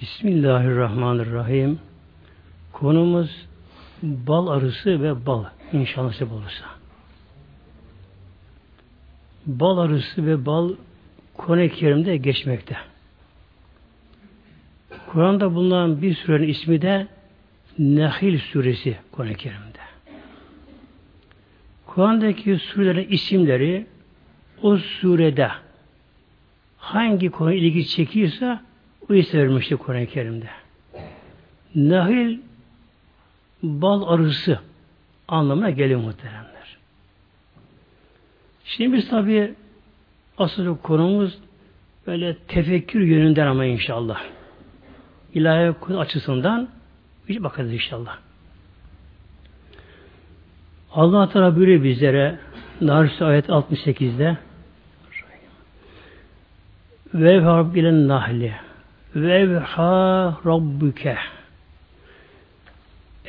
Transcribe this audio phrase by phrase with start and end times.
[0.00, 1.78] Bismillahirrahmanirrahim.
[2.72, 3.46] Konumuz
[4.02, 5.44] bal arısı ve bal.
[5.72, 6.64] İnşallah nasip olursa.
[9.46, 10.74] Bal arısı ve bal
[11.36, 12.76] Kur'an-ı Kerim'de geçmekte.
[15.06, 17.08] Kur'an'da bulunan bir surenin ismi de
[17.78, 19.78] Nehil suresi Kur'an-ı Kerim'de.
[21.86, 23.86] Kur'an'daki surelerin isimleri
[24.62, 25.50] o surede
[26.78, 28.65] hangi konu ilgi çekiyorsa
[29.10, 30.48] o isim vermişti Kur'an-ı Kerim'de.
[31.74, 32.38] Nahil
[33.62, 34.60] bal arısı
[35.28, 36.76] anlamına geliyor muhteremler.
[38.64, 39.54] Şimdi biz tabi
[40.38, 41.38] asıl konumuz
[42.06, 44.22] böyle tefekkür yönünden ama inşallah.
[45.34, 46.68] İlahi açısından
[47.28, 48.18] bir bakarız inşallah.
[50.92, 52.38] Allah Teala buyuruyor bizlere
[52.80, 54.36] Naris ayet 68'de
[57.14, 58.65] ve rabbilen nahli
[59.16, 61.18] ve evha rabbuke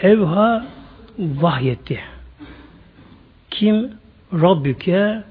[0.01, 0.65] evha
[1.19, 1.99] vahyetti.
[3.49, 3.91] Kim?
[4.33, 5.23] Rabbüke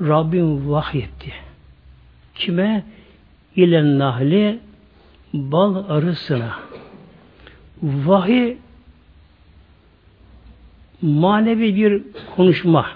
[0.00, 1.32] Rabbim vahyetti.
[2.34, 2.84] Kime?
[3.56, 4.58] İlen nahli
[5.32, 6.58] bal arısına.
[7.82, 8.56] Vahiy
[11.02, 12.02] manevi bir
[12.36, 12.86] konuşma.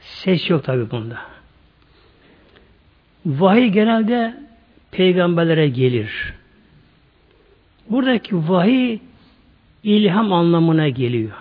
[0.00, 1.18] Ses yok tabi bunda.
[3.26, 4.47] Vahiy genelde
[4.98, 6.34] peygamberlere gelir.
[7.90, 8.98] Buradaki vahiy
[9.84, 11.32] ilham anlamına geliyor.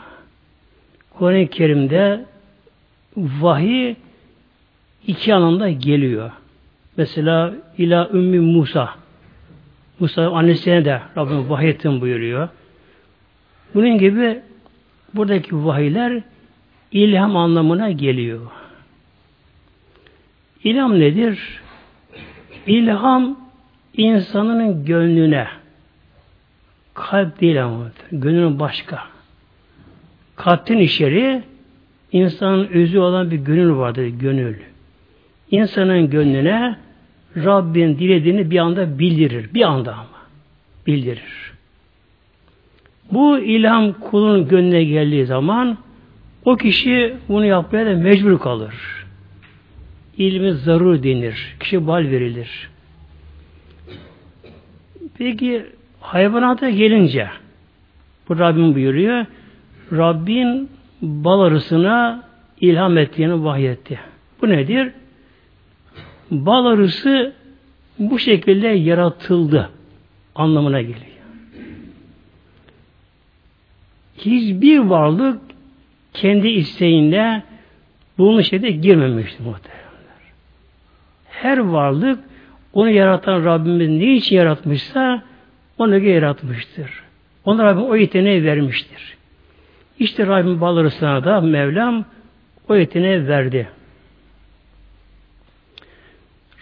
[1.10, 2.26] Kur'an-ı Kerim'de
[3.18, 3.96] vahiy
[5.08, 6.32] iki anlamda geliyor.
[6.98, 8.90] Mesela ila Ümmü Musa
[10.00, 12.50] Musa annesine de Rabbim vahiyettin buyuruyor.
[13.74, 14.40] Bunun gibi
[15.14, 16.22] buradaki vahiyler
[16.92, 18.42] ilham anlamına geliyor.
[20.64, 21.40] İlham nedir?
[22.68, 23.47] İlham
[23.98, 25.48] insanın gönlüne
[26.94, 29.04] kalp değil ama gönlün başka.
[30.36, 31.44] Kalpten içeri
[32.12, 34.56] insanın özü olan bir gönül vardır, gönül.
[35.52, 36.78] İnsanın gönlüne
[37.38, 39.54] Rabbin dilediğini bir anda bildirir.
[39.54, 40.08] Bir anda ama.
[40.88, 41.54] Bildirir.
[43.12, 45.78] Bu ilham kulun gönlüne geldiği zaman
[46.46, 49.06] o kişi bunu yapmaya da mecbur kalır.
[50.18, 51.56] İlmi zarur denir.
[51.60, 52.70] Kişi bal verilir.
[55.18, 55.66] Peki
[56.00, 57.28] hayvanata gelince
[58.30, 59.26] bu Rabbim buyuruyor
[59.92, 60.70] Rabbin
[61.02, 62.24] bal arısına
[62.62, 64.00] ilham ettiğini vahyetti.
[64.42, 64.92] Bu nedir?
[66.32, 67.34] Bal arısı
[68.00, 69.70] bu şekilde yaratıldı
[70.36, 71.08] anlamına geliyor.
[74.18, 75.42] Hiçbir varlık
[76.14, 77.44] kendi isteğinde
[78.18, 79.88] bunun şeyde girmemiştir muhteremler.
[81.30, 82.20] Her varlık
[82.78, 85.24] onu yaratan Rabbimiz ne için yaratmışsa
[85.78, 87.04] onu yaratmıştır.
[87.46, 89.18] Ona Rabbim o yeteneği vermiştir.
[90.00, 92.06] İşte Rabbim bal arısına da Mevlam
[92.70, 93.68] o yeteneği verdi.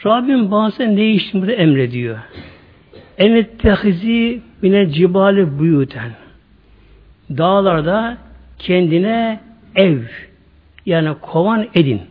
[0.05, 2.17] Rabbim bazen ne için burada emrediyor?
[3.17, 6.11] Emettehizi mine cibali buyuten.
[7.29, 8.17] Dağlarda
[8.59, 9.39] kendine
[9.75, 9.99] ev
[10.85, 12.01] yani kovan edin.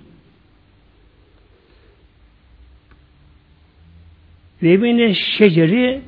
[4.64, 6.00] Ve mine şeceri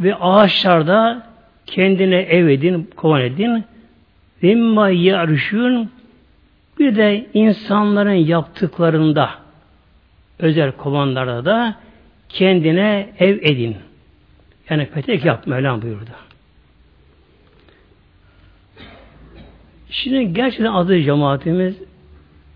[0.00, 1.26] ve ağaçlarda
[1.66, 3.64] kendine ev edin, kovan edin.
[4.42, 5.90] Ve mimma yarışın
[6.78, 9.30] bir de insanların yaptıklarında
[10.38, 11.76] özel kovanlarda da
[12.28, 13.76] kendine ev edin.
[14.70, 16.10] Yani petek yap Mevlam buyurdu.
[19.90, 21.76] Şimdi gerçekten adı cemaatimiz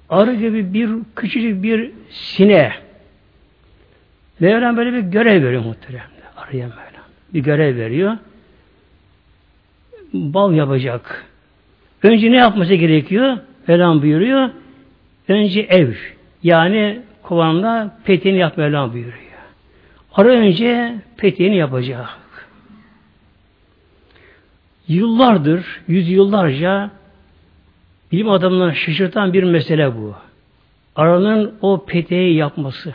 [0.08, 2.88] arı gibi bir küçücük bir sine
[4.41, 6.22] Mevlam böyle bir görev veriyor muhteremde.
[6.37, 7.09] Arıya Mevlam.
[7.34, 8.16] Bir görev veriyor.
[10.12, 11.25] Bal yapacak.
[12.03, 13.38] Önce ne yapması gerekiyor?
[13.69, 14.50] Mevlam buyuruyor.
[15.28, 15.94] Önce ev.
[16.43, 19.15] Yani kovanla peteğini yap Mevlam buyuruyor.
[20.15, 22.08] Ara önce peteğini yapacak.
[24.88, 26.91] Yıllardır, yüzyıllarca
[28.12, 30.14] bilim adamlarını şaşırtan bir mesele bu.
[30.96, 32.94] Aranın o peteği yapması.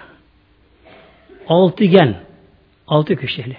[1.48, 2.16] Altıgen,
[2.88, 3.57] altı köşeli.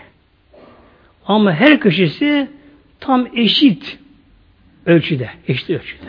[1.26, 2.48] Ama her köşesi
[3.00, 3.98] tam eşit
[4.86, 6.08] ölçüde, eşit ölçüde.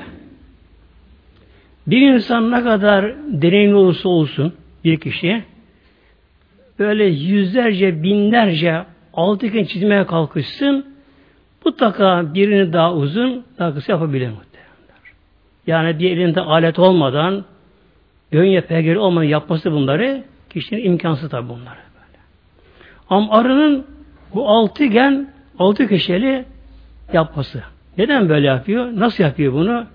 [1.88, 5.44] Bir insan ne kadar deneyimli olursa olsun bir kişi
[6.80, 8.84] böyle yüzlerce, binlerce
[9.14, 10.86] altıgen çizmeye kalkışsın
[11.66, 15.14] mutlaka birini daha uzun, daha kısa yapabilir muhtemelenler.
[15.68, 17.46] Yani bir elinde alet olmadan
[18.32, 20.24] gönye pegeri olmadan yapması bunları
[20.56, 21.80] kişinin imkansız tabi bunları.
[21.96, 22.20] Böyle.
[23.10, 23.86] Ama arının
[24.36, 25.30] Bu altıgen,
[25.60, 26.46] altı köşeli
[27.14, 27.64] yapması.
[27.98, 28.90] Neden böyle yapıyor?
[28.96, 29.86] Nasıl yapıyor bunu?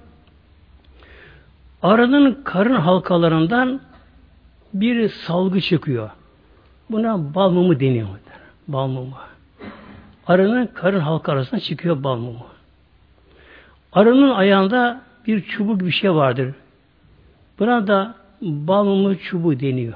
[1.82, 3.80] Arının karın halkalarından
[4.74, 6.10] bir salgı çıkıyor.
[6.90, 8.08] Buna bal mumu deniyor.
[8.68, 9.14] Bal mumu.
[10.26, 12.46] Arının karın halka arasında çıkıyor bal mumu.
[13.92, 16.54] Arının ayağında bir çubuk bir şey vardır.
[17.58, 19.94] Buna da bal mumu çubuğu deniyor.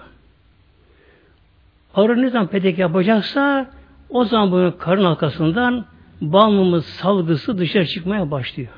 [1.95, 3.71] Arı ne zaman petek yapacaksa
[4.11, 5.85] o zaman bunun karın halkasından
[6.21, 8.73] bal mumu salgısı dışarı çıkmaya başlıyor.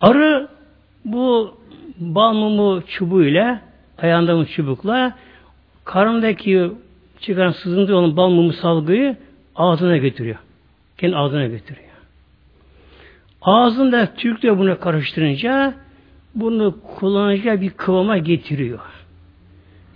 [0.00, 0.48] Arı
[1.04, 1.54] bu
[1.98, 3.60] bal mumu çubuğuyla
[3.98, 5.12] ayağında çubukla
[5.84, 6.72] karnındaki
[7.20, 9.16] çıkan sızıntı olan bal mumu salgıyı
[9.56, 10.38] ağzına götürüyor.
[10.98, 11.90] Kendi ağzına götürüyor.
[13.42, 15.74] Ağzında Türk'le bunu karıştırınca
[16.34, 18.80] bunu kullanacağı bir kıvama getiriyor.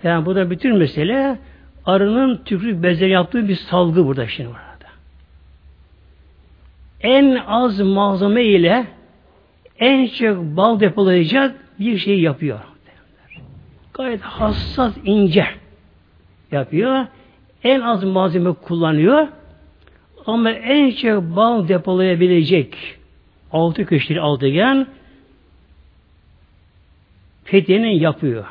[0.02, 1.38] Yani bu da bütün mesele
[1.86, 4.64] arının tükürük bezleri yaptığı bir salgı burada şimdi burada.
[7.00, 8.86] En az malzeme ile
[9.78, 12.60] en çok bal depolayacak bir şey yapıyor.
[13.94, 15.46] Gayet hassas, ince
[16.52, 17.06] yapıyor.
[17.64, 19.28] En az malzeme kullanıyor.
[20.26, 22.76] Ama en çok bal depolayabilecek
[23.52, 24.86] altı köşeli altıgen
[27.44, 28.44] fethini yapıyor.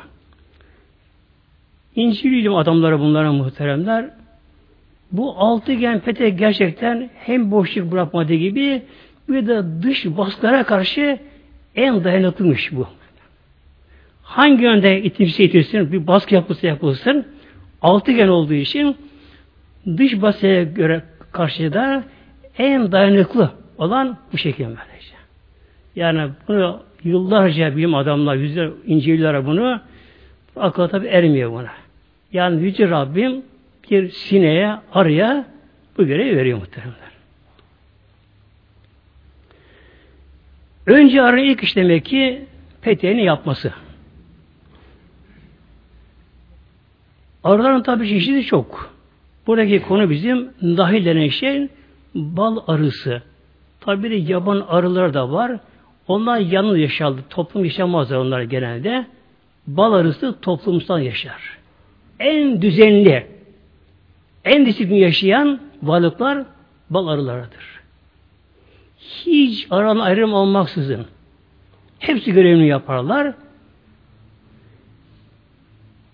[1.96, 4.10] İncil ilim adamları bunlara muhteremler.
[5.12, 8.82] Bu altıgen pete gerçekten hem boşluk bırakmadığı gibi
[9.28, 11.18] bir de dış baskılara karşı
[11.76, 12.86] en dayanıklıymış bu.
[14.22, 17.26] Hangi yönde itimsi itilsin, bir baskı yapılsa yapılsın,
[17.82, 18.96] altıgen olduğu için
[19.86, 21.02] dış baskıya göre
[21.32, 22.04] karşı da
[22.58, 25.14] en dayanıklı olan bu şekilde böylece.
[25.96, 29.80] Yani bunu yıllarca bilim adamlar, yüzler inceliyorlar bunu.
[30.56, 31.83] Akla tabi ermiyor buna.
[32.34, 33.42] Yani Yüce Rabbim
[33.90, 35.46] bir sineye, arıya
[35.98, 36.94] bu görevi veriyor muhtemelen.
[40.86, 42.44] Önce arı ilk iş demek ki
[42.82, 43.72] peteğini yapması.
[47.44, 48.94] Arıların tabi çeşidi çok.
[49.46, 51.68] Buradaki konu bizim dahil denen şey
[52.14, 53.22] bal arısı.
[53.80, 55.58] Tabi de yaban arılar da var.
[56.08, 57.20] Onlar yalnız yaşardı.
[57.30, 59.06] Toplum yaşamazlar onlar genelde.
[59.66, 61.63] Bal arısı toplumsal yaşar.
[62.20, 63.26] En düzenli,
[64.44, 66.44] en disiplin yaşayan varlıklar
[66.90, 67.80] bal arılarıdır.
[68.98, 71.06] Hiç aran ayrım olmaksızın
[71.98, 73.34] hepsi görevini yaparlar.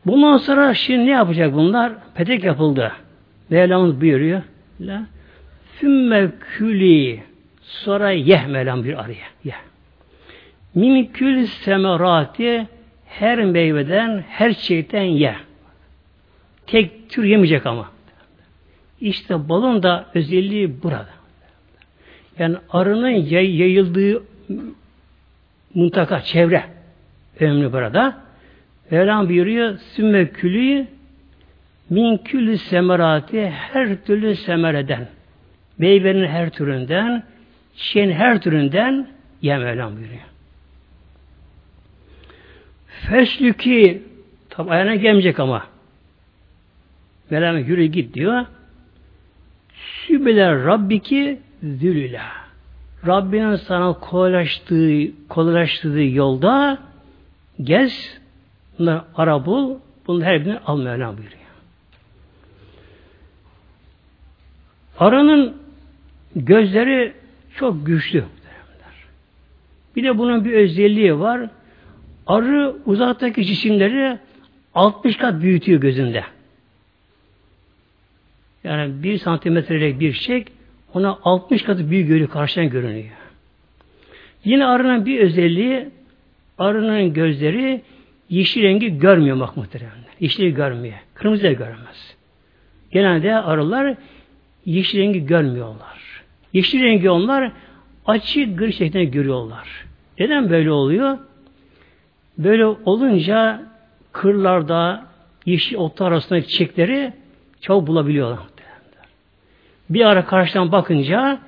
[0.06, 1.92] Bundan sonra şimdi ne yapacak bunlar?
[2.14, 2.92] Petek yapıldı.
[3.50, 4.42] Mevlamız buyuruyor.
[4.80, 5.02] La
[5.80, 7.22] Sümme küli
[7.62, 9.26] sonra yeh Mevlam bir araya.
[9.44, 9.54] Yeh.
[10.74, 12.66] Min kül semerati
[13.06, 15.34] her meyveden, her çiçekten ye.
[16.70, 17.90] Tek tür yemeyecek ama.
[19.00, 21.08] İşte balın da özelliği burada.
[22.38, 24.22] Yani arının yay, yayıldığı
[25.74, 26.64] muntaka, çevre
[27.40, 28.16] önemli burada.
[28.90, 30.86] Mevlam buyuruyor, sümme külü
[31.90, 35.08] min külü semerati her türlü semereden
[35.78, 37.22] meyvenin her türünden
[37.76, 39.08] çiçeğin her türünden
[39.42, 40.20] ye Mevlam buyuruyor.
[42.86, 44.02] Feslüki
[44.50, 45.66] tabi ayağına gelmeyecek ama
[47.30, 48.46] Mevlam yürü git diyor.
[50.06, 52.20] Sübeler Rabbiki zülüle.
[53.06, 56.78] Rabbinin sana kolaylaştığı, kolaylaştırdığı yolda
[57.62, 58.18] gez,
[58.78, 61.40] bunları ara bul, bunun her birini al Mevlam buyuruyor.
[64.98, 65.56] Aranın
[66.36, 67.12] gözleri
[67.56, 68.24] çok güçlü.
[69.96, 71.50] Bir de bunun bir özelliği var.
[72.26, 74.18] Arı uzaktaki cisimleri
[74.74, 76.24] 60 kat büyütüyor gözünde.
[78.64, 80.44] Yani bir santimetrelik bir şey
[80.94, 83.10] ona 60 katı büyük görüyor, karşıdan görünüyor.
[84.44, 85.88] Yine arının bir özelliği
[86.58, 87.82] arının gözleri
[88.30, 89.92] yeşil rengi görmüyor bak muhtemelen.
[90.20, 90.94] Yeşili görmüyor.
[91.14, 92.16] Kırmızı da görmez.
[92.90, 93.94] Genelde arılar
[94.64, 96.22] yeşil rengi görmüyorlar.
[96.52, 97.52] Yeşil rengi onlar
[98.06, 99.86] açık gri şeklinde görüyorlar.
[100.18, 101.18] Neden böyle oluyor?
[102.38, 103.62] Böyle olunca
[104.12, 105.06] kırlarda
[105.46, 107.12] yeşil otlar arasındaki çiçekleri
[107.60, 108.38] çok bulabiliyorlar.
[109.90, 111.38] Bir ara karşıdan bakınca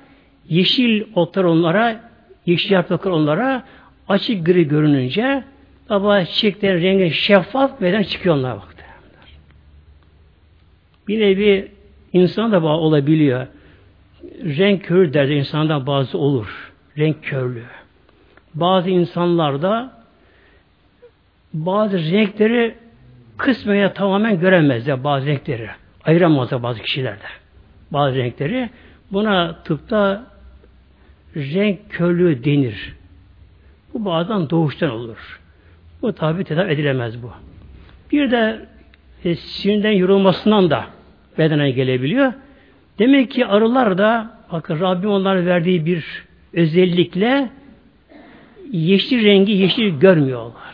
[0.49, 1.99] yeşil otlar onlara,
[2.45, 3.63] yeşil yapraklar onlara
[4.09, 5.43] açık gri görününce
[5.89, 8.73] ama çiçeklerin rengi şeffaf beden çıkıyor onlar bak.
[11.07, 11.71] Bir nevi
[12.13, 13.47] insan da olabiliyor.
[14.43, 16.71] Renk körü derdi insandan bazı olur.
[16.97, 17.65] Renk körlüğü.
[18.53, 20.03] Bazı insanlarda
[21.53, 22.75] bazı renkleri
[23.37, 25.69] kısmen ya tamamen göremezler bazı renkleri.
[26.05, 27.42] Ayıramazlar bazı kişilerde.
[27.93, 28.69] Bazı renkleri.
[29.11, 30.23] Buna tıpta
[31.35, 32.95] renk körlüğü denir.
[33.93, 35.39] Bu bazen doğuştan olur.
[36.01, 37.31] Bu tabi tedavi edilemez bu.
[38.11, 38.65] Bir de
[39.25, 40.85] e, sinirden yorulmasından da
[41.37, 42.33] bedene gelebiliyor.
[42.99, 47.49] Demek ki arılar da bakın Rabbim onlara verdiği bir özellikle
[48.71, 50.73] yeşil rengi yeşil görmüyorlar.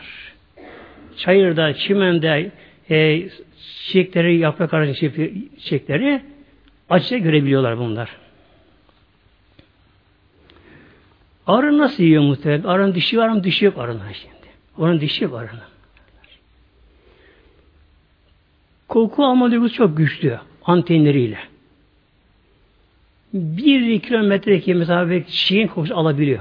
[1.17, 2.51] Çayırda, çimende
[2.89, 4.93] e, çiçekleri, yaprak arası
[5.57, 6.21] çiçekleri
[6.89, 8.10] açıkça görebiliyorlar bunlar.
[11.48, 12.63] Arı nasıl yiyor muhtemelen?
[12.63, 13.43] Arının dişi var mı?
[13.43, 14.36] Dişi yok arının şimdi.
[14.77, 15.62] Onun dişi yok arının.
[18.88, 20.39] Koku alma duygusu çok güçlü.
[20.65, 21.39] Antenleriyle.
[23.34, 26.39] Bir kilometredeki mesafe çiçeğin kokusu alabiliyor.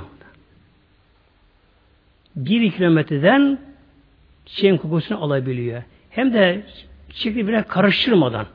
[2.37, 3.59] Bir kilometreden
[4.47, 5.83] çiçeğin kokusunu alabiliyor.
[6.11, 6.67] Hem de
[7.12, 8.47] çiçekle bile karıştırmadan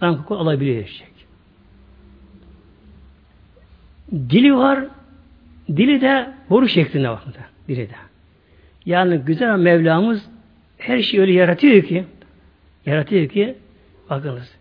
[0.00, 1.09] koku alabiliyor çiçek.
[4.12, 4.84] Dili var,
[5.76, 7.34] Dili de boru şeklinde bakın.
[7.68, 7.94] Dili de.
[8.86, 10.30] Yani güzel Mevlamız
[10.78, 12.04] her şeyi öyle yaratıyor ki
[12.86, 13.54] yaratıyor ki
[14.10, 14.56] bakınız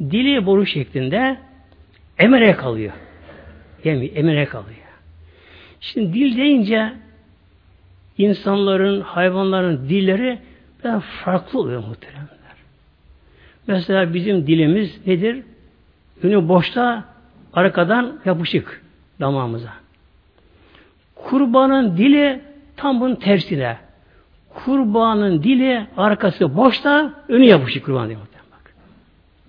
[0.00, 1.36] dili boru şeklinde
[2.18, 2.92] emere kalıyor.
[3.84, 4.76] Yani emere kalıyor.
[5.80, 6.92] Şimdi dil deyince
[8.18, 10.38] insanların, hayvanların dilleri
[10.84, 12.26] biraz farklı oluyor muhteremler.
[13.66, 15.42] Mesela bizim dilimiz nedir?
[16.22, 17.04] Önü boşta,
[17.52, 18.85] arkadan yapışık
[19.20, 19.72] damağımıza.
[21.14, 22.40] Kurbanın dili
[22.76, 23.76] tam bunun tersine.
[24.54, 28.20] Kurbanın dili arkası boşta, önü yapışık kurban diyor.
[28.20, 28.74] Bak.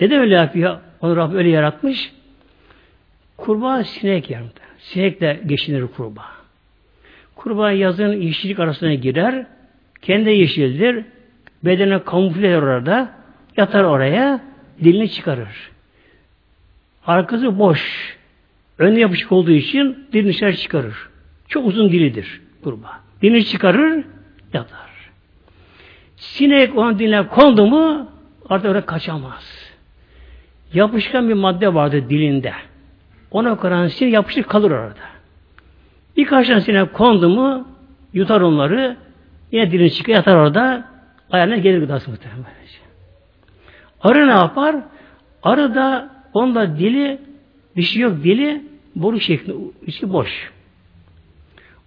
[0.02, 0.78] Neden öyle yapıyor?
[1.02, 2.14] Onu Rabbi öyle yaratmış.
[3.38, 4.42] Kurban sinek yer.
[4.80, 6.26] Sinekle geçinir kurban.
[7.36, 9.46] Kurban yazın yeşillik arasına girer.
[10.02, 11.06] Kendi yeşildir.
[11.64, 13.10] Bedene kamufle orada.
[13.58, 14.42] Yatar oraya.
[14.84, 15.72] Dilini çıkarır.
[17.06, 18.17] Arkası boş.
[18.80, 21.10] Önü yapışık olduğu için dilini dışarı çıkarır.
[21.48, 23.00] Çok uzun dilidir kurbağa.
[23.22, 24.04] Dilini çıkarır,
[24.54, 24.88] yatar.
[26.16, 28.12] Sinek onun diline kondu mu
[28.50, 29.72] artık oraya kaçamaz.
[30.74, 32.54] Yapışkan bir madde vardı dilinde.
[33.32, 35.08] Ona karan sinek yapışık kalır orada.
[36.18, 37.68] Birkaç tane sinek kondu mu
[38.14, 38.98] yutar onları
[39.52, 40.88] yine dilini çıkar yatar orada
[41.32, 42.46] ayağına gelir gıdası muhtemelen.
[44.02, 44.76] Arı ne yapar?
[45.44, 47.22] Arı da onda dili
[47.78, 48.62] bir şey yok dili
[48.96, 49.58] boru şeklinde
[49.88, 50.52] içi boş.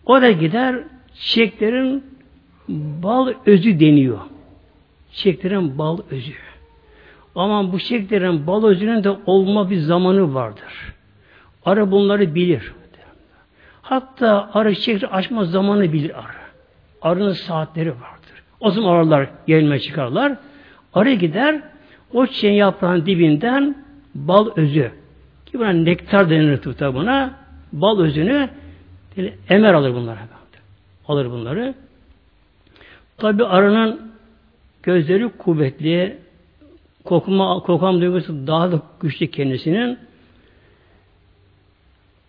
[0.06, 0.76] O da gider
[1.14, 2.04] çiçeklerin
[2.68, 4.18] bal özü deniyor.
[5.12, 6.32] Çiçeklerin bal özü.
[7.35, 10.94] Ama bu çiçeklerin bal özünün de olma bir zamanı vardır.
[11.64, 12.73] Arı bunları bilir.
[13.82, 16.40] Hatta arı çiçekleri açma zamanı bilir arı.
[17.02, 18.42] Arının saatleri vardır.
[18.61, 20.37] O zaman arılar gelme çıkarlar.
[20.94, 21.62] Arı gider
[22.12, 25.00] o çiçeğin yaprağın dibinden bal özü
[25.50, 26.61] ki buna nektar denir
[26.95, 27.35] buna
[27.73, 28.49] bal özünü
[29.49, 30.19] emer alır bunları.
[31.09, 31.75] Alır bunları.
[33.19, 34.12] Tabi arının
[34.83, 36.19] gözleri kuvvetli,
[37.04, 39.99] kokma, kokam duygusu daha da güçlü kendisinin.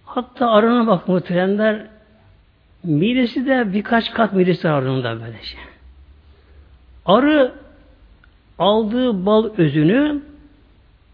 [0.06, 1.88] Hatta arına bak muhteremler
[2.84, 5.58] midesi de birkaç kat midesi arında böylece.
[7.06, 7.54] Arı
[8.60, 10.22] aldığı bal özünü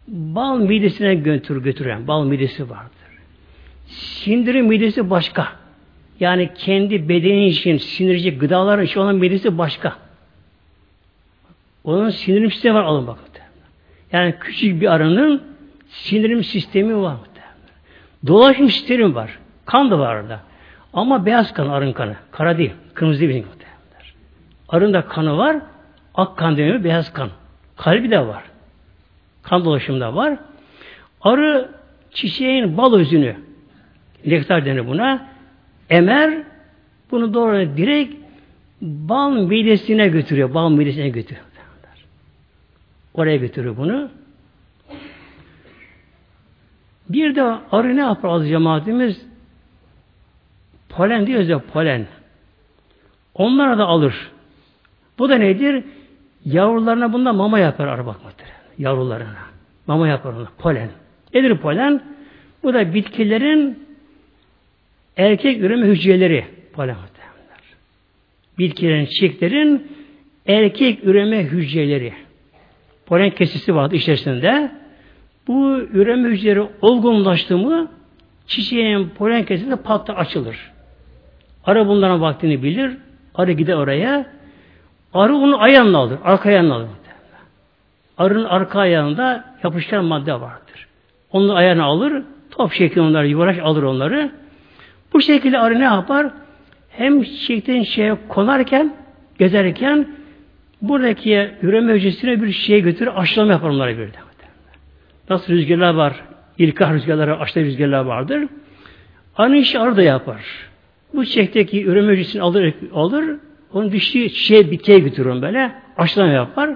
[0.07, 2.91] bal midesine götür götüren bal midesi vardır.
[3.87, 5.47] Sindirim midesi başka.
[6.19, 9.95] Yani kendi bedeni için sinirici gıdalar için olan midesi başka.
[11.83, 13.27] Onun sindirim sistemi var alın bakın.
[14.11, 15.43] Yani küçük bir arının
[15.87, 17.17] sindirim sistemi var.
[18.27, 19.39] Dolaşım sistemi var.
[19.65, 20.39] Kan da var orada.
[20.93, 22.15] Ama beyaz kan arın kanı.
[22.31, 22.71] Kara değil.
[22.93, 23.45] Kırmızı değil.
[24.69, 25.57] Arın da kanı var.
[26.15, 26.83] Ak kan deniyor.
[26.83, 27.29] Beyaz kan.
[27.77, 28.43] Kalbi de var.
[29.49, 30.37] Kan dolaşımı da var.
[31.21, 31.69] Arı
[32.11, 33.35] çiçeğin bal özünü
[34.25, 35.27] nektar denir buna.
[35.89, 36.43] Emer
[37.11, 38.15] bunu doğru direkt
[38.81, 40.53] bal midesine götürüyor.
[40.53, 41.45] Bal midesine götürüyor.
[43.13, 44.09] Oraya götürüyor bunu.
[47.09, 49.25] Bir de arı ne yapar az cemaatimiz?
[50.89, 52.07] Polen diyoruz ya polen.
[53.33, 54.31] Onlara da alır.
[55.19, 55.83] Bu da nedir?
[56.45, 58.46] Yavrularına bunda mama yapar arı bakmaktır.
[58.77, 59.37] Yavrularına.
[59.87, 60.47] Mama yapar ona.
[60.57, 60.89] Polen.
[61.33, 62.01] Nedir polen?
[62.63, 63.87] Bu da bitkilerin
[65.17, 66.95] erkek üreme hücreleri polen
[68.59, 69.87] Bitkilerin, çiçeklerin
[70.47, 72.13] erkek üreme hücreleri.
[73.05, 74.71] Polen kesisi vardı içerisinde.
[75.47, 77.91] Bu üreme hücreleri olgunlaştı mı
[78.47, 80.71] çiçeğin polen kesisi patla açılır.
[81.65, 82.97] Arı bunların vaktini bilir.
[83.35, 84.25] Arı gider oraya.
[85.13, 86.19] Arı onu ayağına alır.
[86.23, 86.87] Arka ayağına alır.
[88.17, 90.87] Arının arka ayağında yapışkan madde vardır.
[91.31, 94.31] Onun ayağını alır, top şeklinde onları yuvarlak alır onları.
[95.13, 96.27] Bu şekilde arı ne yapar?
[96.89, 98.93] Hem çiçekten şeye konarken,
[99.39, 100.07] gezerken
[100.81, 104.27] buradaki üreme hücresine bir şey götürür, aşılama yapar onlara bir de.
[105.29, 106.13] Nasıl rüzgarlar var,
[106.57, 108.47] ilkah rüzgarları, aşırı rüzgarlar vardır.
[109.37, 110.41] Aynı işi arı da yapar.
[111.13, 113.35] Bu çiçekteki üreme hücresini alır, alır
[113.73, 115.71] onun düştüğü çiçeğe bitkiye götürür böyle.
[115.97, 116.69] Aşılama yapar.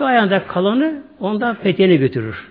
[0.00, 2.48] Bu ayağında kalanı ondan peteğine götürür.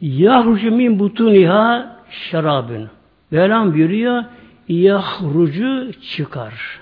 [0.00, 2.90] Yahrucu min butuniha şarabın.
[3.30, 4.24] Mevlam buyuruyor
[4.68, 6.80] yahrucu çıkar.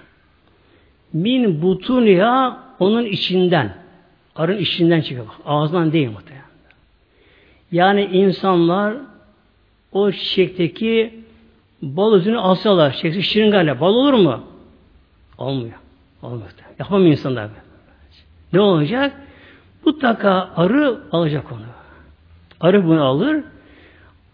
[1.13, 3.75] Min butuniha onun içinden.
[4.37, 5.25] Arın içinden çıkar.
[5.45, 6.43] Ağzından değil muhtemelen.
[7.73, 8.95] Yani insanlar
[9.93, 11.15] o çiçekteki
[11.83, 14.52] bal özünü alsalar, çiçekte şırıngayla bal olur mu?
[15.43, 15.75] Olmuyor.
[16.23, 16.51] Olmuyor.
[16.79, 17.51] Yapamıyor insanlar.
[18.53, 19.13] Ne olacak?
[19.87, 21.61] Mutlaka arı alacak onu.
[22.61, 23.45] Arı bunu alır.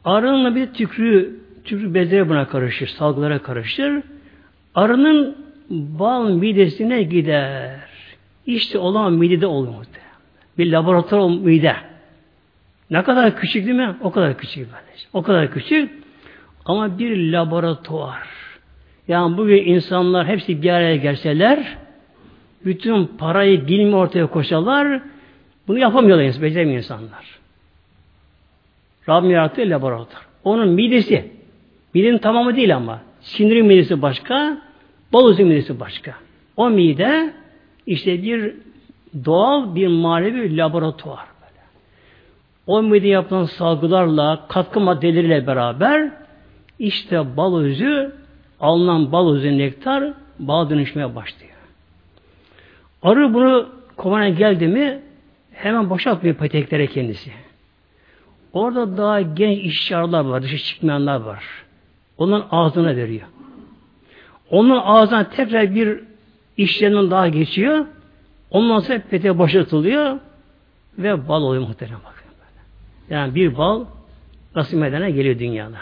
[0.05, 4.03] Arının bir tükrü, tükrü bezleri buna karışır, salgılara karışır.
[4.75, 5.37] Arının
[5.71, 7.81] bal midesine gider.
[8.47, 9.75] İşte olan midede olur
[10.59, 11.77] Bir laboratuvar mide.
[12.91, 13.97] Ne kadar küçük değil mi?
[14.01, 15.05] O kadar küçük böylece.
[15.13, 15.91] O kadar küçük.
[16.65, 18.38] Ama bir laboratuvar.
[19.09, 21.77] Yani bugün insanlar hepsi bir araya gelseler,
[22.65, 25.01] bütün parayı, bilimi ortaya koşarlar,
[25.69, 27.39] bunu yapamıyorlar, beceremiyor insanlar.
[29.09, 30.23] Rabbim yarattığı laboratuvar.
[30.45, 31.31] Onun midesi,
[31.95, 34.59] midenin tamamı değil ama, sinirin midesi başka,
[35.13, 36.15] balozun midesi başka.
[36.57, 37.33] O mide,
[37.87, 38.55] işte bir
[39.25, 41.25] doğal bir manevi laboratuvar.
[42.67, 46.11] O mide yapılan salgılarla, katkı maddeleriyle beraber
[46.79, 48.13] işte bal özü,
[48.61, 51.53] alınan bal özü nektar bal dönüşmeye başlıyor.
[53.03, 55.01] Arı bunu kovana geldi mi
[55.53, 57.33] hemen boşaltmıyor peteklere kendisi.
[58.53, 61.45] Orada daha genç işçiler var, dışı çıkmayanlar var.
[62.19, 63.27] Onun ağzına veriyor.
[64.51, 66.01] Onun ağzına tekrar bir
[66.57, 67.87] işlerinden daha geçiyor.
[68.51, 70.19] Ondan sonra peteğe boşaltılıyor
[70.99, 72.19] ve bal oluyor muhtemelen bakın.
[73.11, 73.85] Yani bir bal
[74.55, 75.79] nasıl medene geliyor dünyada.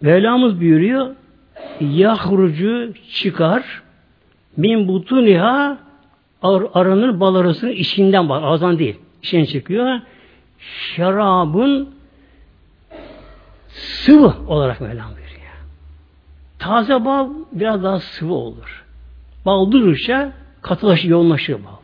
[0.00, 1.14] Mevlamız buyuruyor
[1.80, 3.82] yahrucu çıkar
[4.56, 5.78] min butuniha
[6.42, 10.00] ar arının bal arasının içinden bak ağzından değil içinden çıkıyor
[10.58, 11.88] şarabın
[13.68, 15.28] sıvı olarak Mevlam buyuruyor.
[16.58, 18.84] Taze bal biraz daha sıvı olur.
[19.46, 20.32] Bal durursa
[20.62, 21.78] katılaşır, yoğunlaşır bal.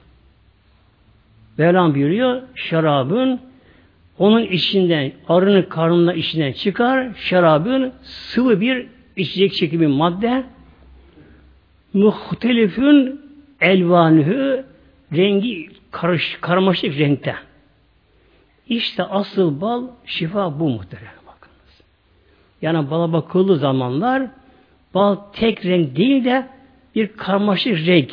[1.59, 3.41] Mevlam buyuruyor şarabın
[4.19, 10.45] onun içinden, arının karnından içinden çıkar, şarabın sıvı bir içecek şekli bir madde.
[11.93, 13.21] Muhtelifün
[13.61, 14.65] elvanühü
[15.13, 17.35] rengi karış, karmaşık renkte.
[18.69, 21.83] İşte asıl bal şifa bu muhterem bakınız.
[22.63, 24.23] Yani bala bakıldığı zamanlar
[24.95, 26.47] bal tek renk değil de
[26.95, 28.11] bir karmaşık renk.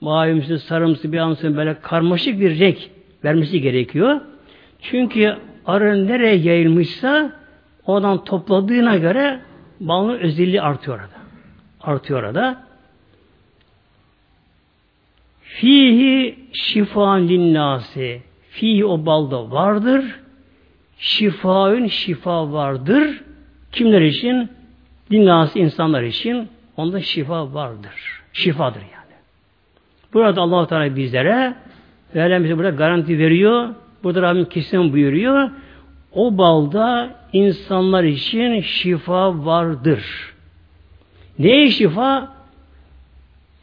[0.00, 2.78] Mavimsi, sarımsı, bir ansın böyle karmaşık bir renk
[3.24, 4.20] vermesi gerekiyor.
[4.84, 7.32] Çünkü arı nereye yayılmışsa
[7.86, 9.40] oradan topladığına göre
[9.80, 11.14] balın özelliği artıyor orada.
[11.80, 12.64] Artıyor orada.
[15.40, 18.22] Fihi şifan linnâsi.
[18.50, 20.20] Fihi o balda vardır.
[20.98, 23.22] Şifaün şifa vardır.
[23.72, 24.50] Kimler için?
[25.12, 26.48] Linnâsi insanlar için.
[26.76, 28.22] Onda şifa vardır.
[28.32, 29.14] Şifadır yani.
[30.14, 31.54] Burada allah Teala bizlere
[32.14, 33.74] Mevlam bize burada garanti veriyor.
[34.04, 35.50] Burada Rabbim kesin buyuruyor.
[36.12, 40.34] O balda insanlar için şifa vardır.
[41.38, 42.34] Neye şifa?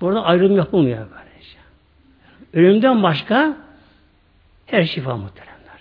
[0.02, 1.58] Burada ayrım yapılmıyor böylece.
[2.54, 3.58] Ölümden başka
[4.66, 5.80] her şifa muhteremler.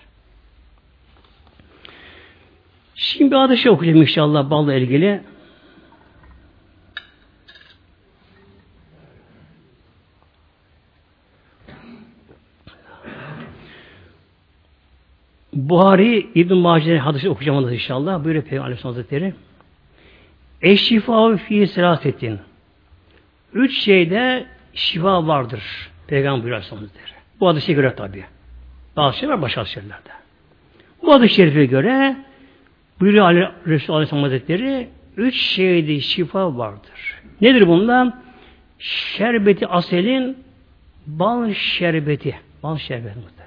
[2.95, 5.21] Şimdi bir adı okuyacağım inşallah balla ilgili.
[15.69, 18.23] Buhari İbn Mace'nin hadisi okuyacağım inşallah.
[18.23, 19.33] Buyuruyor Peygamber Aleyhisselam Hazretleri.
[20.61, 22.39] Eşşifa fi selasetin.
[23.53, 25.61] Üç şeyde şifa vardır.
[26.07, 27.11] Peygamber buyuruyor Aleyhisselam Hazretleri.
[27.39, 28.23] Bu hadise göre tabi.
[28.95, 30.09] Bazı şeyler var başka şeylerde.
[31.01, 32.15] Bu hadis-i şerife göre
[32.99, 37.21] buyuruyor Ali, Resulü Aleyhisselam Hazretleri üç şeyde şifa vardır.
[37.41, 38.13] Nedir bunlar?
[38.79, 40.37] Şerbeti aselin
[41.07, 42.35] bal şerbeti.
[42.63, 43.40] Bal şerbeti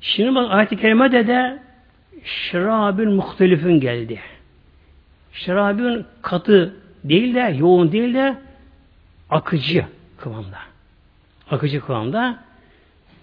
[0.00, 1.58] Şimdi bak ayet-i kerimede de
[2.24, 4.20] şarabın muhtelifin geldi.
[5.32, 8.36] Şarabın katı değil de yoğun değil de
[9.30, 9.84] akıcı.
[10.18, 10.58] kıvamda.
[11.50, 12.38] Akıcı kıvamda.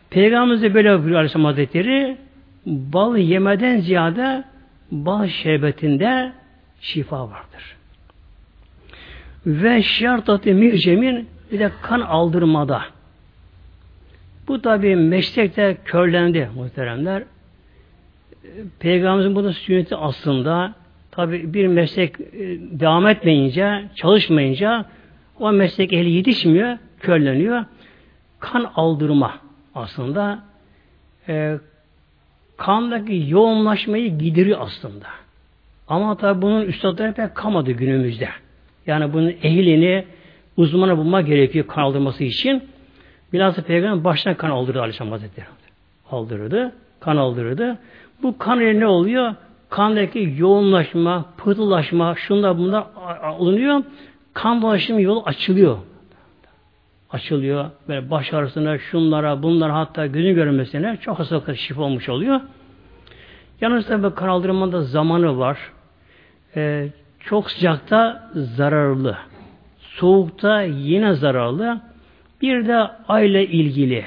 [0.10, 2.18] Peygamberimiz de böyle buyuruyor Aleyhisselam Hazretleri
[2.66, 4.44] bal yemeden ziyade
[4.92, 6.32] bal şerbetinde
[6.82, 7.76] şifa vardır.
[9.46, 12.82] Ve şartatı mircemin bir de kan aldırmada.
[14.48, 17.24] Bu tabi meslekte körlendi muhteremler.
[18.80, 20.74] Peygamberimizin burada sünneti aslında
[21.12, 22.26] tabi bir meslek e,
[22.80, 24.86] devam etmeyince, çalışmayınca
[25.40, 27.66] o meslek ehli yetişmiyor, körleniyor.
[28.40, 29.34] Kan aldırma
[29.76, 30.44] aslında
[31.28, 31.58] e,
[32.58, 35.08] kandaki yoğunlaşmayı gideriyor aslında.
[35.88, 38.30] Ama tabi bunun üstadları pek kalmadı günümüzde.
[38.88, 40.06] Yani bunun ehlini,
[40.58, 42.64] uzmanı bulma gerekiyor kan aldırması için.
[43.34, 45.48] Bilhassa Peygamber baştan kan aldırdı Aleyhisselam Hazretleri.
[46.12, 47.78] Aldırırdı, kan aldırırdı.
[48.24, 49.36] Bu kan ile ne oluyor?
[49.70, 52.86] Kandaki yoğunlaşma, pıhtılaşma, şunlar bunlar
[53.24, 53.84] alınıyor.
[54.34, 55.78] Kan dolaşımı yolu açılıyor.
[57.10, 57.66] Açılıyor.
[57.88, 62.42] Böyle baş ağrısına, şunlara, bunlara hatta gözün görünmesine çok hastalıklar şifa olmuş oluyor.
[63.62, 65.58] Yalnız tabi kan aldırmada zamanı var.
[66.56, 66.88] Ee,
[67.20, 69.18] çok sıcakta zararlı.
[69.80, 71.82] Soğukta yine zararlı.
[72.44, 72.76] Bir de
[73.08, 74.06] ayla ilgili.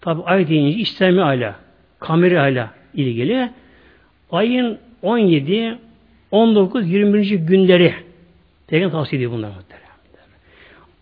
[0.00, 1.54] Tabi ay deyince İslami ayla,
[1.98, 3.50] kameri ayla ilgili.
[4.30, 5.78] Ayın 17,
[6.30, 7.30] 19, 21.
[7.30, 7.94] günleri
[8.66, 9.86] Peygamber tavsiye ediyor bunlar muhtemelen.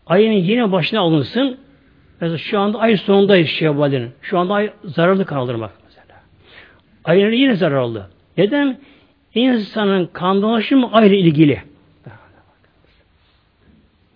[0.07, 1.57] Ayın yine başına alınsın.
[2.21, 4.11] Mesela şu anda ay sonundayız Şevval'in.
[4.23, 6.21] Şu anda ay zararlı kaldırmak mesela.
[7.05, 8.07] Ayın yine zararlı.
[8.37, 8.79] Neden?
[9.35, 11.63] İnsanın kan dolaşımı aile ilgili.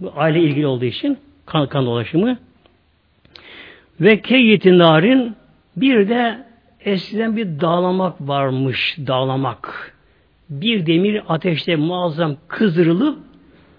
[0.01, 2.39] Bu aile ilgili olduğu için kan, kan dolaşımı
[4.01, 5.37] ve keyyetin narin
[5.77, 6.39] bir de
[6.81, 8.97] eskiden bir dağlamak varmış.
[9.07, 9.95] Dağlamak.
[10.51, 13.19] Bir demir ateşte muazzam kızdırılıp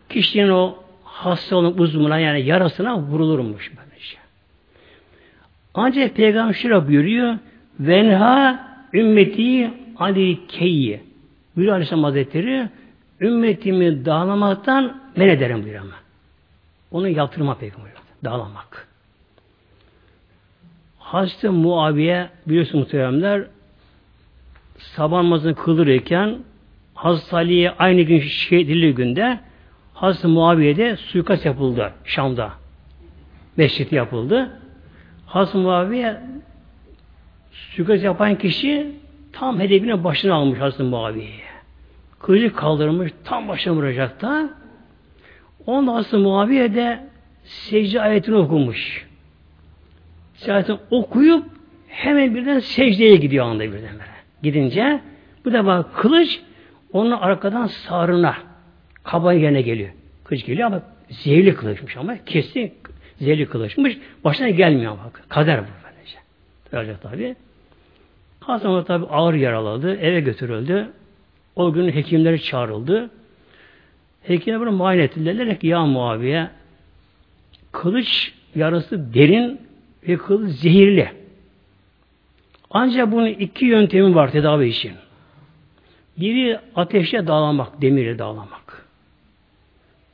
[0.09, 4.17] kişinin o hasta olan uzmuna yani yarasına vurulurmuş böylece.
[5.73, 7.37] Ancak Peygamber şöyle buyuruyor
[7.79, 11.01] venha ümmeti adi keyyi
[11.55, 12.69] buyuruyor Aleyhisselam Hazretleri
[13.21, 15.95] ümmetimi dağlamaktan men ederim buyuruyor ama.
[16.91, 17.91] Onu yaptırma Peygamber.
[18.23, 18.88] Dağlamak.
[21.09, 23.43] Hazreti Muaviye biliyorsunuz muhteremler
[24.77, 26.37] sabah namazını kılırken
[26.93, 29.39] Hazreti Ali'ye aynı gün şehit günde
[29.93, 32.51] Hazreti Muaviye'de suikast yapıldı Şam'da.
[33.57, 34.49] Mescid yapıldı.
[35.25, 36.21] Hazreti Muaviye
[37.51, 38.91] suikast yapan kişi
[39.33, 41.49] tam hedefine başına almış Hazreti Muaviye'ye.
[42.19, 44.49] Kılıcı kaldırmış, tam başına vuracak da
[45.65, 47.09] ondan Hazreti Muaviye de
[47.43, 49.08] secde ayetini okumuş.
[50.39, 51.45] Secde okuyup
[51.87, 54.19] hemen birden secdeye gidiyor anda birden böyle.
[54.43, 55.01] Gidince
[55.45, 56.41] bu defa kılıç
[56.93, 58.35] onun arkadan sağrına
[59.03, 59.89] kaba yerine geliyor.
[60.23, 62.73] Kılıç geliyor ama zehirli kılıçmış ama kesin
[63.21, 63.97] zehirli kılıçmış.
[64.23, 65.23] Başına gelmiyor bak.
[65.29, 66.17] Kader bu böylece.
[66.71, 67.35] Öyle tabi.
[68.39, 69.95] Hasan tabi ağır yaraladı.
[69.95, 70.89] Eve götürüldü.
[71.55, 73.09] O gün hekimleri çağrıldı.
[74.23, 75.59] Hekimler bunu muayene ettiler.
[75.59, 76.49] ki ya Muaviye
[77.71, 79.68] kılıç yarası derin
[80.07, 81.11] ve kılıç zehirli.
[82.71, 84.93] Ancak bunun iki yöntemi var tedavi için.
[86.17, 88.85] Biri ateşle dağlamak, demirle dağlamak.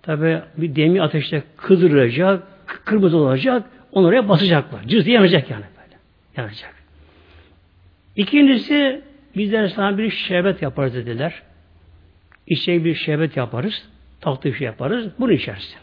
[0.01, 4.83] Tabi bir demir ateşte kızdırılacak, kırmızı olacak, onu oraya basacaklar.
[4.87, 5.97] Cız diye yanacak yani böyle.
[6.37, 6.75] Yanacak.
[8.15, 9.01] İkincisi
[9.35, 11.41] bizler sana bir şerbet yaparız dediler.
[12.47, 13.89] İçecek bir şerbet yaparız.
[14.21, 15.07] Tatlı bir şey yaparız.
[15.19, 15.77] Bunu içersin.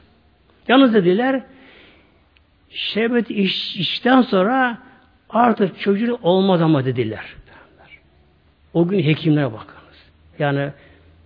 [0.68, 1.42] Yalnız dediler
[2.74, 4.78] şerbet iç, içten sonra
[5.30, 7.24] artık çocuğun olmaz ama dediler.
[8.74, 10.10] O gün hekimlere bakınız.
[10.38, 10.70] Yani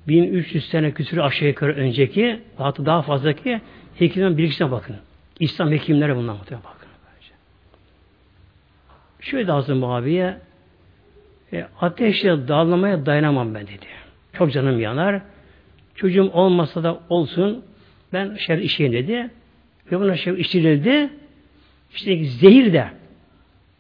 [0.08, 3.60] 1300 sene küsur aşağı yukarı önceki hatta daha fazlaki
[3.98, 4.96] hekimlerin bilgisine bakın.
[5.40, 6.76] İslam hekimlere bundan muhtemelen bakın.
[9.20, 10.36] Şöyle Hazreti Muaviye
[11.52, 13.86] e, ateşle dağlamaya dayanamam ben dedi.
[14.32, 15.22] Çok canım yanar.
[15.94, 17.64] Çocuğum olmasa da olsun
[18.12, 19.30] ben şer işeyim dedi.
[19.92, 21.10] Ve buna şer içirildi.
[21.96, 22.88] İşte zehir de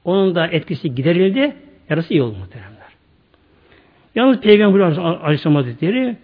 [0.04, 1.56] onun da etkisi giderildi.
[1.90, 2.76] Yarısı iyi oldu muhteremler.
[4.14, 6.16] Yalnız Peygamber Aleyhisselam Hazretleri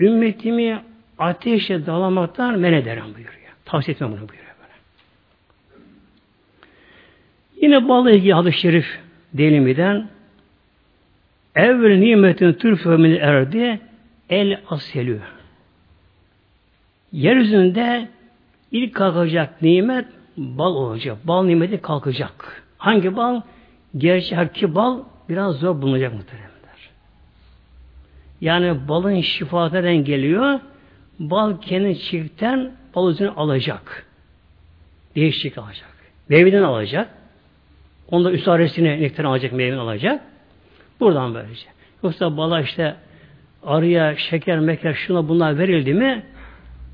[0.00, 0.82] ümmetimi
[1.18, 3.52] ateşe dalamaktan men ederim buyuruyor.
[3.64, 4.74] Tavsiye etmem bunu buyuruyor böyle.
[7.62, 8.98] Yine bağlı ilgili hadis-i şerif
[9.34, 10.08] delimiden
[11.54, 13.80] evvel nimetin türfü min erdi
[14.30, 15.20] el aselü.
[17.12, 18.08] Yeryüzünde
[18.72, 20.06] ilk kalkacak nimet
[20.38, 21.18] bal olacak.
[21.24, 22.62] Bal nimeti kalkacak.
[22.78, 23.40] Hangi bal?
[23.96, 24.98] Gerçek bal
[25.28, 26.58] biraz zor bulunacak muhteremler.
[28.40, 30.60] Yani balın şifateden geliyor.
[31.18, 34.06] Bal kendi çiftten bal üzerine alacak.
[35.14, 35.88] Değişik alacak.
[36.28, 37.10] Meyveden alacak.
[38.10, 40.22] Onda üsaresini nektar alacak, meyveden alacak.
[41.00, 41.66] Buradan böylece.
[42.02, 42.96] Yoksa bala işte
[43.62, 46.26] arıya şeker, meker, şuna bunlar verildi mi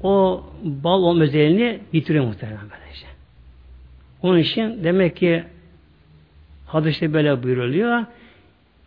[0.02, 3.06] o bal o özelliğini bitiriyor muhtemelen böylece.
[4.24, 5.44] Onun için demek ki
[6.66, 8.04] hadiste böyle buyuruluyor.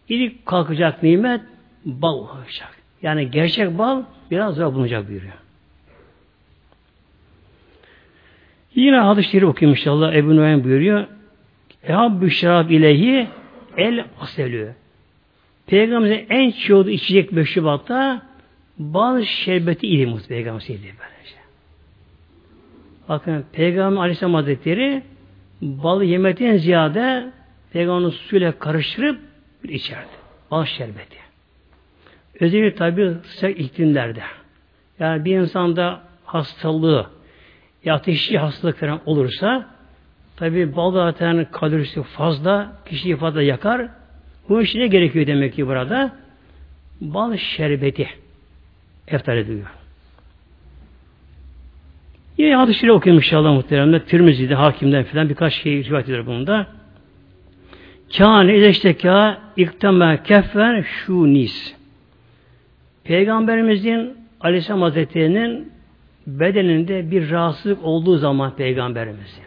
[0.10, 1.42] İlk kalkacak nimet
[1.86, 2.78] bal olacak.
[3.02, 5.34] Yani gerçek bal biraz zor bulunacak buyuruyor.
[8.76, 10.14] Yine hadis-i okuyayım inşallah.
[10.14, 11.08] Ebu Nuhaym buyuruyor.
[11.84, 13.28] Ehabbü şarab ilehi
[13.78, 14.74] el aselü.
[15.68, 18.22] Peygamberimizin en çoğu içecek meşrubatta
[18.78, 21.36] bal şerbeti idi muhtemelen Peygamberimiz idi böylece.
[23.10, 25.04] Bakın Peygamber Aleyhisselam Hazretleri
[25.62, 27.32] balı yemekten ziyade
[27.74, 29.20] Peygamberin suyla karıştırıp
[29.64, 30.08] bir içerdi.
[30.52, 31.18] Bal şerbeti.
[32.40, 34.22] Özellikle tabi sıcak iklimlerde.
[35.00, 37.08] Yani bir insanda hastalığı
[37.84, 39.70] ya ateşli hastalık falan olursa
[40.36, 43.88] tabi bal zaten kalorisi fazla, kişiyi fazla yakar.
[44.50, 46.16] Bu iş ne gerekiyor demek ki burada?
[47.02, 48.10] Bal şerbeti
[49.08, 49.68] eftar ediyor.
[52.38, 54.06] Yine hadis-i şerif okuyayım inşallah muhteremler.
[54.06, 56.68] Tirmizi'de, hakimden filan birkaç şey rivayet ediyor bunda.
[58.18, 61.76] Kâne izeşteka ikteme keffen şu nis.
[63.04, 65.72] Peygamberimizin Aleyhisselam Hazretleri'nin
[66.28, 69.44] bedeninde bir rahatsızlık olduğu zaman peygamberimizin.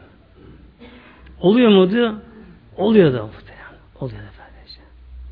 [1.40, 2.14] Oluyor muydu?
[2.76, 3.60] Oluyor da muhtemelen.
[4.00, 4.80] Oluyor da sadece.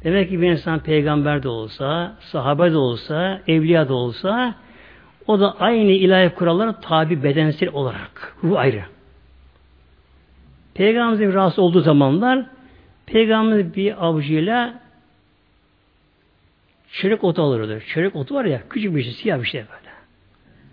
[0.04, 4.54] Demek ki bir insan peygamber de olsa, sahabe de olsa, evliya da olsa
[5.28, 8.36] o da aynı ilahi kurallara tabi bedensel olarak.
[8.42, 8.82] Bu ayrı.
[10.74, 12.46] Peygamberimizin rahatsız olduğu zamanlar
[13.06, 14.80] Peygamberimiz bir avcıyla
[16.92, 17.82] çörek otu alırdı.
[17.86, 19.94] Çörek otu var ya küçük bir şey, siyah bir şey böyle.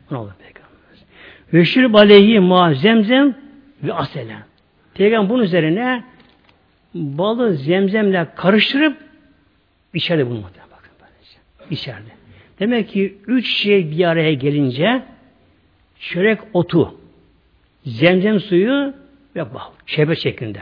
[0.10, 1.06] Bunu alır Peygamberimiz.
[1.54, 3.36] Ve şirb ma zemzem
[3.84, 4.44] ve aselen.
[4.94, 6.04] Peygamber bunun üzerine
[6.94, 8.98] balı zemzemle karıştırıp
[9.94, 11.40] içeride bunu bakın böylece.
[11.70, 12.15] İçeride.
[12.60, 15.04] Demek ki üç şey bir araya gelince
[16.00, 16.96] çörek otu,
[17.86, 18.94] zemzem suyu
[19.36, 19.72] ve bal.
[19.86, 20.60] Şerbet şeklinde.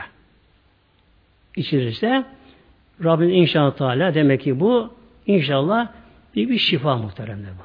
[1.56, 2.24] İçilirse
[3.04, 4.94] Rabbim inşallah Teala demek ki bu
[5.26, 5.88] inşallah
[6.36, 7.64] bir, bir şifa muhteremde bu.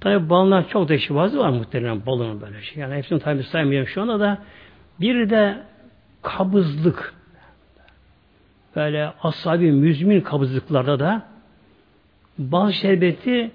[0.00, 2.82] Tabi ballar çok da şifası var muhterem balının böyle şey.
[2.82, 4.38] Yani hepsini tabi saymıyorum şu anda da
[5.00, 5.58] bir de
[6.22, 7.14] kabızlık
[8.76, 11.35] böyle asabi müzmin kabızlıklarda da
[12.38, 13.50] bal şerbeti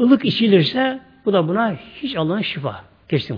[0.00, 2.84] ılık içilirse bu da buna hiç Allah'ın şifa.
[3.08, 3.34] Geçti.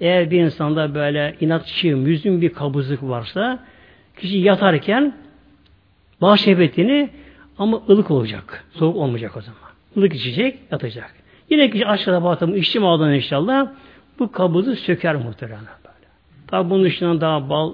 [0.00, 3.58] Eğer bir insanda böyle inatçı, müzmin bir kabızlık varsa
[4.16, 5.14] kişi yatarken
[6.20, 7.10] bal şerbetini
[7.58, 8.64] ama ılık olacak.
[8.72, 9.60] Soğuk olmayacak o zaman.
[9.96, 11.14] Ilık içecek, yatacak.
[11.50, 13.68] Yine kişi aşağıda batımı içtim aldan inşallah
[14.18, 16.06] bu kabızı söker muhtemelen böyle.
[16.46, 17.72] Tabi bunun dışında daha bal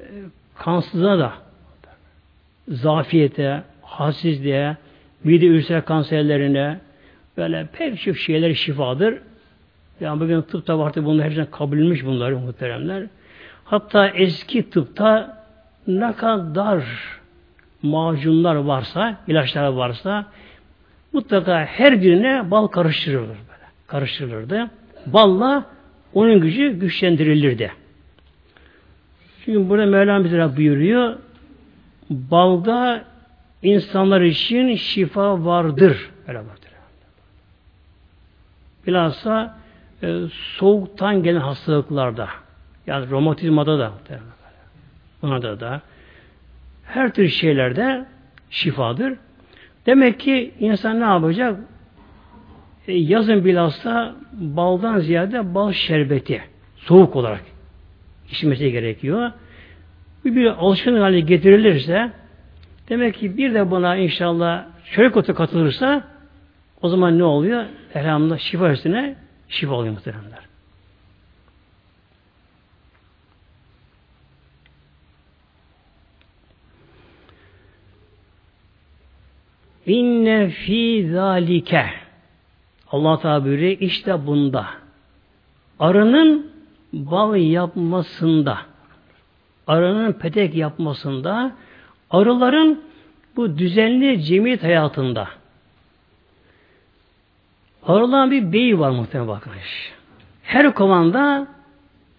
[0.00, 0.04] e,
[0.54, 1.32] kansızlığa da
[2.68, 4.76] zafiyete, halsizliğe,
[5.24, 6.78] mide ülser kanserlerine
[7.36, 9.14] böyle pek çok şeyler şifadır.
[10.00, 13.06] Yani bugün tıpta artık bunlar hepsine kabul edilmiş bunlar muhteremler.
[13.64, 15.38] Hatta eski tıpta
[15.86, 16.84] ne kadar
[17.82, 20.26] macunlar varsa, ilaçlar varsa
[21.12, 23.66] mutlaka her birine bal karıştırılır böyle.
[23.86, 24.70] Karıştırılırdı.
[25.06, 25.64] Balla
[26.14, 27.72] onun gücü güçlendirilirdi.
[29.44, 31.16] Çünkü burada Mevlam bize buyuruyor
[32.10, 33.04] balda
[33.62, 36.10] insanlar için şifa vardır.
[36.28, 36.70] Öyle vardır.
[38.86, 39.58] Bilhassa
[40.02, 42.28] e, soğuktan gelen hastalıklarda
[42.86, 43.92] yani romatizmada da
[45.22, 45.80] buna da da
[46.84, 48.06] her tür şeylerde
[48.50, 49.14] şifadır.
[49.86, 51.60] Demek ki insan ne yapacak?
[52.88, 56.42] E, yazın bilhassa baldan ziyade bal şerbeti
[56.76, 57.42] soğuk olarak
[58.30, 59.32] içmesi gerekiyor.
[60.24, 62.12] Bir, bir alışkanlık haline getirilirse
[62.90, 66.04] demek ki bir de buna inşallah çörek otu katılırsa
[66.82, 67.64] o zaman ne oluyor?
[67.94, 69.16] Elhamdülillah şifa üstüne
[69.48, 70.50] şifa oluyor muhteremler.
[79.86, 81.86] İnne fi zalike
[82.92, 84.66] Allah Teala işte bunda
[85.78, 86.50] arının
[86.92, 88.58] bal yapmasında
[89.66, 91.52] arının petek yapmasında
[92.10, 92.82] arıların
[93.36, 95.28] bu düzenli cemiyet hayatında
[97.86, 99.52] arıların bir beyi var muhtemelen bakın.
[100.42, 101.46] Her kovanda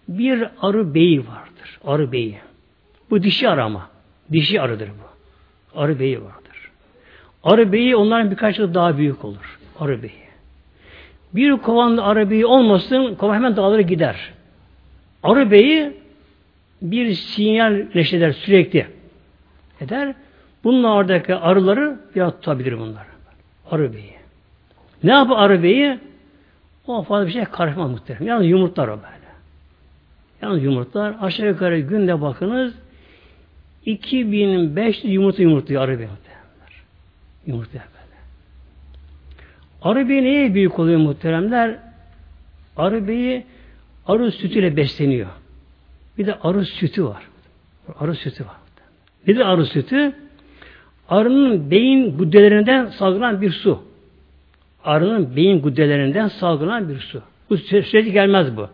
[0.08, 1.78] bir arı beyi vardır.
[1.84, 2.38] Arı beyi.
[3.10, 3.90] Bu dişi arama.
[4.32, 5.80] Dişi arıdır bu.
[5.80, 6.70] Arı beyi vardır.
[7.44, 9.58] Arı beyi onların birkaç yıl daha büyük olur.
[9.80, 10.22] Arı beyi.
[11.34, 14.32] Bir kovan arı beyi olmasın, kovan hemen dağılır gider.
[15.22, 15.92] Arı beyi
[16.82, 18.86] bir sinyal neşeder sürekli
[19.82, 20.14] eder.
[20.64, 23.06] Bunun oradaki arıları ya tutabilir bunlar.
[23.70, 24.14] Arı beyi.
[25.04, 25.98] Ne yapar arı beyi?
[26.86, 28.26] O fazla bir şey karışmaz muhtemelen.
[28.26, 29.22] Yalnız yumurtlar o böyle.
[30.42, 32.74] Yalnız yumurtlar aşağı yukarı günde bakınız
[33.86, 36.08] 2500 yumurta yumurtluyor arı beyi.
[37.46, 38.18] Yumurta böyle.
[39.82, 41.78] Arı beyi neye büyük oluyor muhteremler?
[42.76, 43.46] Arı beyi
[44.06, 45.28] arı sütüyle besleniyor.
[46.18, 47.28] Bir de arı sütü var.
[47.98, 48.61] Arı sütü var.
[49.26, 50.12] Nedir arı sütü?
[51.08, 53.82] Arının beyin guddelerinden salgılanan bir su.
[54.84, 57.22] Arının beyin guddelerinden salgılanan bir su.
[57.50, 58.68] Bu sürekli gelmez bu.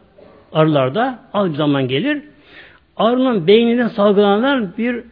[0.52, 2.22] Arılarda az bir zaman gelir.
[2.96, 5.04] Arının beyninden salgılanan bir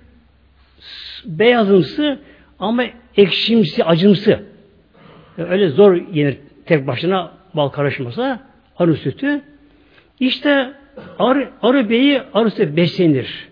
[1.25, 2.19] beyazımsı
[2.59, 2.85] ama
[3.17, 4.41] ekşimsi, acımsı.
[5.39, 8.41] Öyle zor yenir tek başına bal karışmasa
[8.79, 9.41] arı sütü.
[10.21, 10.73] İşte
[11.19, 13.49] arı, arı beyi arı sütü beslenir.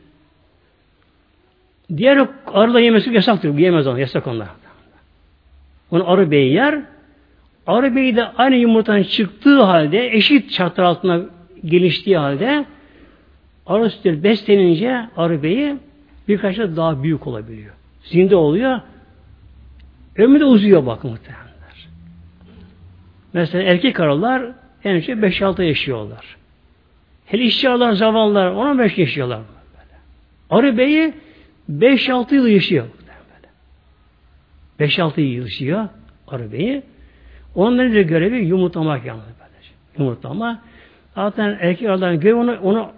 [1.96, 3.58] Diğer arıla yemesi yasaktır.
[3.58, 4.00] Yemez onu.
[4.00, 4.48] Yasak onlar.
[5.90, 6.80] Onu arı beyi yer.
[7.66, 11.24] Arı beyi de aynı yumurtanın çıktığı halde eşit şartlar altında
[11.64, 12.64] geliştiği halde
[13.66, 15.76] arı sütleri beslenince arı beyi
[16.28, 17.74] birkaç da daha büyük olabiliyor.
[18.04, 18.80] Zinde oluyor.
[20.16, 21.88] Ömrü de uzuyor bakın muhtemelenler.
[23.32, 24.52] Mesela erkek arılar
[24.84, 26.36] en önce 5-6 yaşıyorlar.
[27.26, 29.40] Hele işçi arılar, zavallılar 15 yaşıyorlar.
[30.50, 31.12] Arı beyi
[31.70, 32.86] 5-6 yıl yaşıyor.
[34.80, 35.88] 5-6 yıl yaşıyor
[36.28, 36.82] arı beyi.
[37.54, 39.24] Onların da görevi yumurtlamak yalnız.
[39.24, 39.70] Böylece.
[39.98, 40.62] Yumurtlama.
[41.14, 42.92] Zaten erkek arıların görevi onu, onu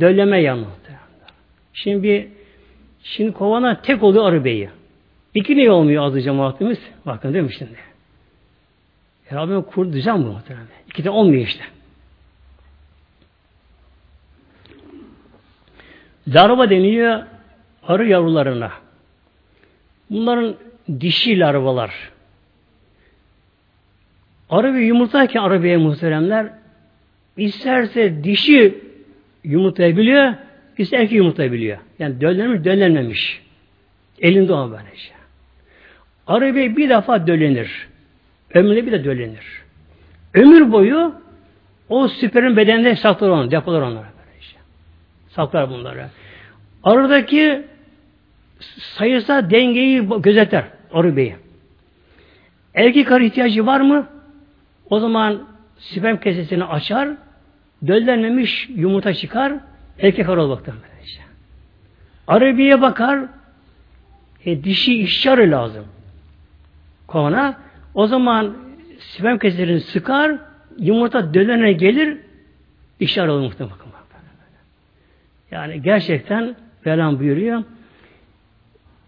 [0.00, 0.68] dölleme yalnız.
[1.72, 2.28] Şimdi
[3.02, 4.70] şimdi kovana tek oluyor arı beyi.
[5.34, 6.78] İki niye olmuyor azı cemaatimiz?
[7.06, 7.76] Bakın değil mi şimdi?
[9.30, 10.66] Ya Rabbim kur düzen bu muhtemelen.
[10.86, 11.64] İki de olmuyor işte.
[16.28, 17.22] Larva deniyor
[17.88, 18.72] arı yavrularına.
[20.10, 20.54] Bunların
[21.00, 22.10] dişi larvalar.
[24.50, 26.46] Arı bir yumurtayken arı beye muhteremler
[27.36, 28.78] isterse dişi
[29.44, 30.34] yumurtayabiliyor,
[30.78, 31.78] isterse erkek yumurtayabiliyor.
[31.98, 33.42] Yani döllenmiş, döllenmemiş.
[34.20, 35.12] Elinde o böylece.
[36.26, 37.88] Arı bey bir defa döllenir.
[38.54, 39.62] Ömründe bir de döllenir.
[40.34, 41.14] Ömür boyu
[41.88, 44.06] o süperin bedeninde saklar onu, depolar onları.
[44.18, 44.56] Böylece.
[45.28, 46.06] Saklar bunları.
[46.82, 47.62] Aradaki
[48.78, 51.36] sayısal dengeyi gözeter arı beyi.
[52.74, 54.06] Erkek arı ihtiyacı var mı?
[54.90, 57.08] O zaman sperm kesesini açar,
[57.86, 59.52] döllenmemiş yumurta çıkar,
[59.98, 60.74] erkek arı olmaktan.
[62.26, 63.20] Arı beye bakar,
[64.44, 65.84] e, dişi işçi lazım.
[67.06, 67.58] Kovana.
[67.94, 68.56] O zaman
[68.98, 70.38] sperm kesesini sıkar,
[70.78, 72.18] yumurta dölene gelir,
[73.00, 73.74] işçi arı olur muhtemelen.
[75.50, 77.64] Yani gerçekten Velan buyuruyor.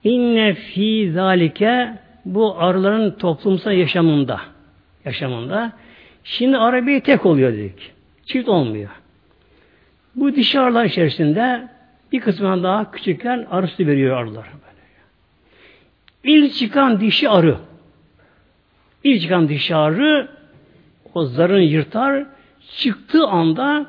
[0.07, 1.93] İnne fi zalike
[2.25, 4.41] bu arıların toplumsal yaşamında
[5.05, 5.73] yaşamında
[6.25, 7.93] şimdi arabayı tek oluyor dedik.
[8.27, 8.91] Çift olmuyor.
[10.15, 11.69] Bu dişi arılar içerisinde
[12.13, 14.47] bir kısmından daha küçükken arı sütü veriyor arılar.
[16.25, 17.57] İlk çıkan dişi arı
[19.05, 20.29] ilk çıkan dişi arı
[21.15, 22.27] o zarını yırtar
[22.77, 23.87] çıktığı anda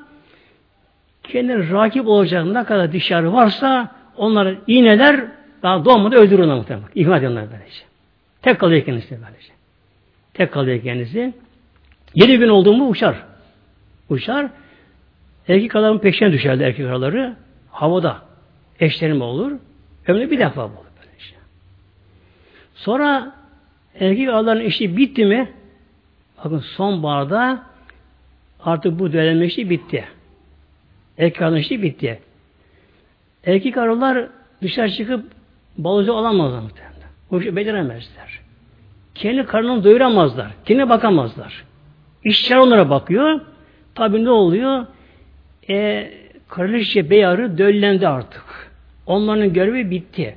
[1.23, 6.87] kendine rakip olacak ne kadar dışarı varsa onları iğneler daha doğmadı öldürür onu muhtemelen.
[6.95, 7.81] İhmal ediyorlar böylece.
[8.41, 9.53] Tek kalıyor kendisi böylece.
[10.33, 11.33] Tek kalıyor kendisi.
[12.15, 13.23] Yedi gün olduğu mu uçar.
[14.09, 14.49] Uçar.
[15.47, 17.35] Erkek araların peşine düşerdi erkek araları.
[17.71, 18.21] Havada
[18.79, 19.51] eşlenme olur.
[20.07, 20.73] Ömrü bir defa olur.
[20.97, 21.35] Böylece.
[22.75, 23.35] Sonra
[23.99, 25.51] erkek araların işi bitti mi
[26.43, 27.63] bakın sonbaharda
[28.63, 30.05] artık bu dönem işi bitti.
[31.17, 32.19] Erkek arının işi bitti.
[33.45, 34.27] Erkek arılar
[34.61, 35.36] dışarı çıkıp
[35.77, 37.09] balıcı olamazlar muhtemelen.
[37.31, 38.39] Bu işi beceremezler.
[39.15, 40.47] Kendi karnını doyuramazlar.
[40.65, 41.63] Kendine bakamazlar.
[42.23, 43.41] İşçiler onlara bakıyor.
[43.95, 44.85] Tabi ne oluyor?
[45.69, 46.09] E,
[46.49, 48.71] Kraliçe bey arı döllendi artık.
[49.05, 50.35] Onların görevi bitti.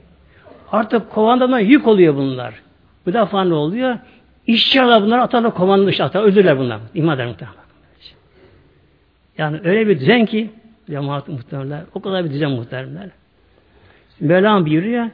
[0.73, 2.55] Artık kovandan yük oluyor bunlar.
[3.07, 3.99] Bu defa ne oluyor?
[4.47, 6.23] İşçi arılar bunları atarlar kovanın dışına atar.
[6.23, 6.81] Özürler bunlar.
[6.95, 7.61] İman eder muhtemelen.
[9.39, 10.51] Yani öyle bir düzen ki
[10.91, 11.81] Cemaat muhteremler.
[11.95, 13.11] O kadar bir düzen muhteremler.
[14.21, 15.07] Mevlam buyuruyor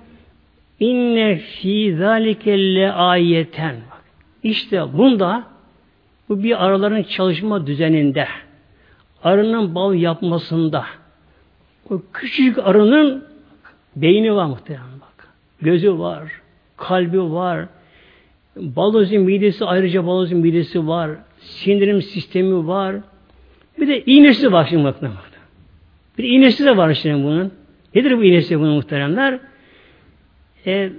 [0.81, 3.77] İnne fî zâlikelle ayeten.
[4.43, 5.45] İşte bunda
[6.29, 8.29] bu bir araların çalışma düzeninde
[9.25, 10.85] arının bal yapmasında
[11.91, 13.25] o küçük arının
[13.97, 15.29] beyni var muhtemelen bak.
[15.63, 16.23] Gözü var,
[16.77, 17.67] kalbi var,
[18.57, 21.11] balozun midesi ayrıca balozun midesi var.
[21.39, 22.97] Sindirim sistemi var.
[23.81, 25.11] Bir de iğnesi var şimdi bakın.
[26.19, 27.53] Bir iğnesi de var şimdi bunun.
[27.95, 29.39] Nedir bu iğnesi bunun muhteremler?
[30.67, 30.93] E,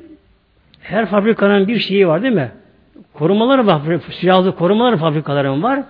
[0.81, 2.51] her fabrikanın bir şeyi var değil mi?
[3.13, 3.81] Korumaları var.
[4.11, 5.83] Silahlı korumaları fabrikaların var.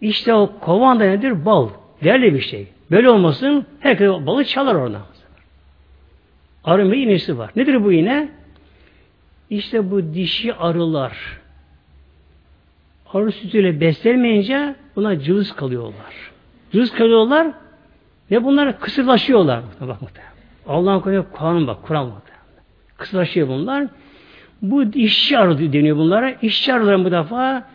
[0.00, 1.44] İşte o kovan nedir?
[1.44, 1.68] Bal.
[2.04, 2.68] Değerli bir şey.
[2.90, 5.02] Böyle olmasın herkes balı çalar oradan.
[6.64, 7.50] Arı ve iğnesi var.
[7.56, 8.28] Nedir bu iğne?
[9.50, 11.40] İşte bu dişi arılar
[13.14, 16.30] arı sütüyle beslenmeyince buna cılız kalıyorlar.
[16.72, 17.52] Cılız kalıyorlar
[18.30, 19.62] ve bunlar kısırlaşıyorlar.
[19.80, 19.98] Bak
[20.68, 22.22] Allah'ın koyuyor kanun bak, Kur'an bak.
[22.98, 23.86] Kısırlaşıyor bunlar.
[24.62, 26.30] Bu işçi arı deniyor bunlara.
[26.42, 27.68] İşçi arıların bu defa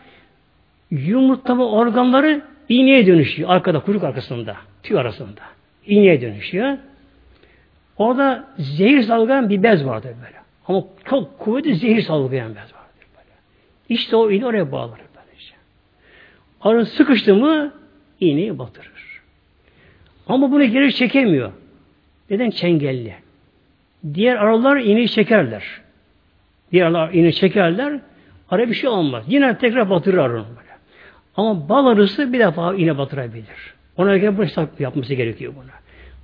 [0.91, 3.49] yumurtlama organları iğneye dönüşüyor.
[3.49, 5.41] Arkada, kuyruk arkasında, tüy arasında.
[5.85, 6.77] İğneye dönüşüyor.
[7.97, 10.37] Orada zehir salgılayan bir bez vardır böyle.
[10.67, 13.35] Ama çok kuvvetli zehir salgılayan bez vardır böyle.
[13.89, 15.53] İşte o iğne oraya bağlar böylece.
[16.61, 17.73] Arı sıkıştı mı
[18.19, 19.21] iğneyi batırır.
[20.27, 21.51] Ama bunu geri çekemiyor.
[22.29, 22.49] Neden?
[22.49, 23.15] Çengelli.
[24.13, 25.63] Diğer arılar iğneyi çekerler.
[26.71, 27.99] Diğer arılar iğneyi çekerler.
[28.49, 29.23] Araya bir şey olmaz.
[29.27, 30.71] Yine tekrar batırır arının böyle.
[31.35, 33.73] Ama bal arısı bir defa iğne batırabilir.
[33.97, 35.71] Ona göre bunu yapması gerekiyor buna.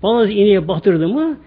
[0.03, 1.37] Bal arısı iğneye batırdı mı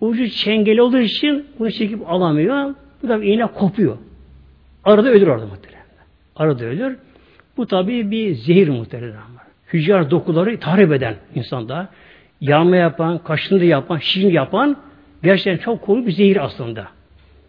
[0.00, 2.74] ucu çengeli olduğu için bunu çekip alamıyor.
[3.02, 3.98] Bu da iğne kopuyor.
[4.84, 5.84] Arada ölür orada muhtemelen.
[6.36, 6.96] Arada ölür.
[7.56, 9.16] Bu tabi bir zehir muhtemelen.
[9.72, 11.88] Hüccar dokuları tahrip eden insanda.
[12.40, 14.76] Yanma yapan, kaşındı yapan, şişini yapan
[15.22, 16.88] gerçekten çok korkunç bir zehir aslında.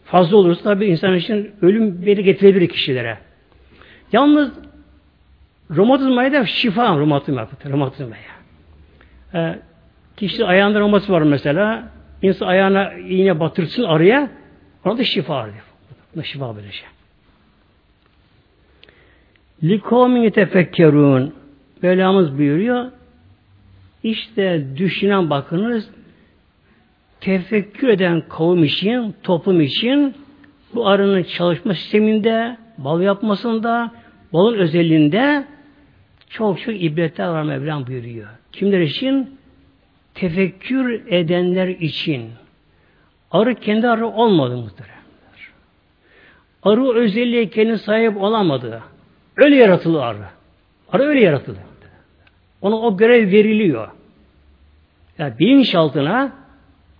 [0.06, 3.18] Fazla olursa tabi insan için ölüm beni getirebilir kişilere.
[4.12, 4.52] Yalnız
[5.76, 7.48] romatizmaya da şifa romatizma.
[7.66, 8.22] Romatizmaya.
[9.34, 9.60] Ee,
[10.18, 11.84] kişi ayağında romatizma var mesela.
[12.22, 14.30] İnsan ayağına iğne batırsın araya
[14.86, 15.64] ona da şifa arıyor.
[16.16, 16.88] Buna şifa böyle şey.
[19.64, 21.34] Likomin tefekkerun
[21.82, 22.92] Mevlamız buyuruyor
[24.04, 25.90] işte düşünen bakınız
[27.22, 30.16] tefekkür eden kavim için, toplum için
[30.76, 33.92] bu arının çalışma sisteminde, bal yapmasında,
[34.34, 35.46] balın özelliğinde
[36.30, 38.28] çok çok ibretler var Mevlam buyuruyor.
[38.52, 39.42] Kimler için?
[40.14, 42.30] tefekkür edenler için
[43.32, 45.02] arı kendi arı olmadı muhteremler.
[46.64, 48.84] Arı özelliğe kendi sahip olamadı.
[49.38, 50.26] Öyle yaratıldı arı.
[50.92, 51.60] Arı öyle yaratıldı.
[52.62, 53.88] Ona o görev veriliyor.
[55.18, 56.32] Yani bilinçaltına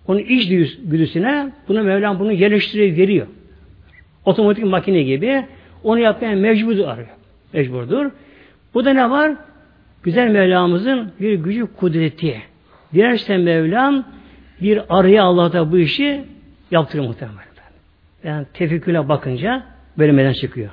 [0.06, 0.48] onun iç
[0.84, 3.26] güdüsüne bunu Mevlam bunu yerleştiriyor, veriyor.
[4.24, 5.46] Otomatik makine gibi
[5.84, 7.08] onu yapmaya mecbur arıyor.
[7.52, 8.10] Mecburdur.
[8.74, 9.32] Bu da ne var?
[10.02, 12.42] Güzel Mevlamızın bir gücü kudreti.
[12.94, 14.04] Dilerse Mevlam
[14.60, 16.24] bir araya Allah'ta bu işi
[16.70, 17.52] yaptırır muhtemelen.
[18.24, 19.66] Yani tefekküle bakınca
[19.98, 20.70] böyle meden çıkıyor.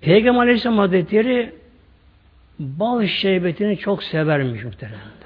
[0.00, 1.52] Peygamber Aleyhisselam Hazretleri
[2.60, 5.20] bal şerbetini çok severmiş muhteremler.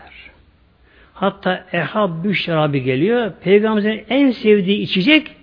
[1.14, 3.32] Hatta Ehab şarabı geliyor.
[3.41, 5.37] Peygamberin en sevdiği içecek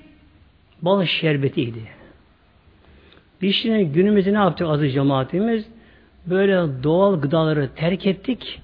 [0.82, 1.80] bal şerbetiydi.
[3.42, 5.66] Biz şimdi günümüzde ne yaptık aziz cemaatimiz?
[6.26, 8.62] Böyle doğal gıdaları terk ettik.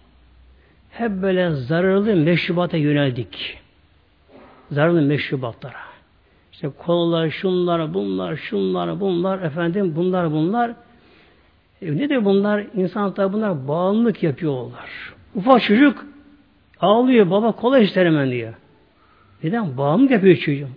[0.92, 3.58] Hep böyle zararlı meşrubata yöneldik.
[4.72, 5.88] Zararlı meşrubatlara.
[6.52, 10.72] İşte kolalar, şunlar, bunlar, şunlar, bunlar, efendim bunlar, bunlar.
[11.82, 12.64] E nedir bunlar?
[12.76, 15.14] İnsan tabi bunlar bağımlılık yapıyorlar.
[15.36, 16.06] Ufak çocuk
[16.80, 18.54] ağlıyor, baba kola ister hemen diyor.
[19.44, 19.78] Neden?
[19.78, 20.68] Bağımlılık yapıyor çocuğum.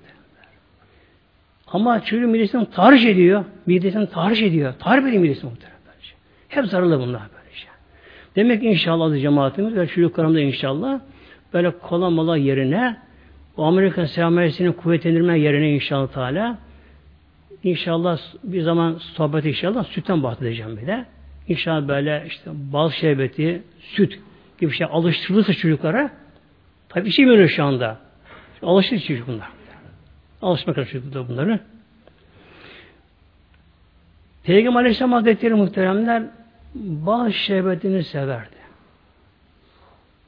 [1.67, 3.45] Ama çocuğun midesini tahriş ediyor.
[3.67, 4.75] Midesini tahriş ediyor.
[4.79, 5.81] Tahrip ediyor midesini muhtemelen.
[6.51, 7.69] Hep zararlı bunlar böyle şey.
[8.37, 11.01] Demek ki inşallah cemaatimiz ve çocuklarımda inşallah
[11.53, 12.97] böyle kola mola yerine
[13.57, 16.59] o Amerikan selamiyesinin kuvvetlendirme yerine inşallah Teala
[17.65, 21.05] inşallah bir zaman sohbet inşallah sütten bahsedeceğim bir de.
[21.49, 24.19] İnşallah böyle işte bal şerbeti, süt
[24.61, 26.11] gibi şey alıştırılırsa çocuklara
[26.89, 27.99] tabi içemiyor şu anda.
[28.63, 29.49] Alıştı çocuk bunlar.
[30.43, 31.61] Alışmak da bunları.
[34.45, 36.23] Peygamber Aleyhisselam Hazretleri muhteremler
[36.75, 38.61] bal şerbetini severdi.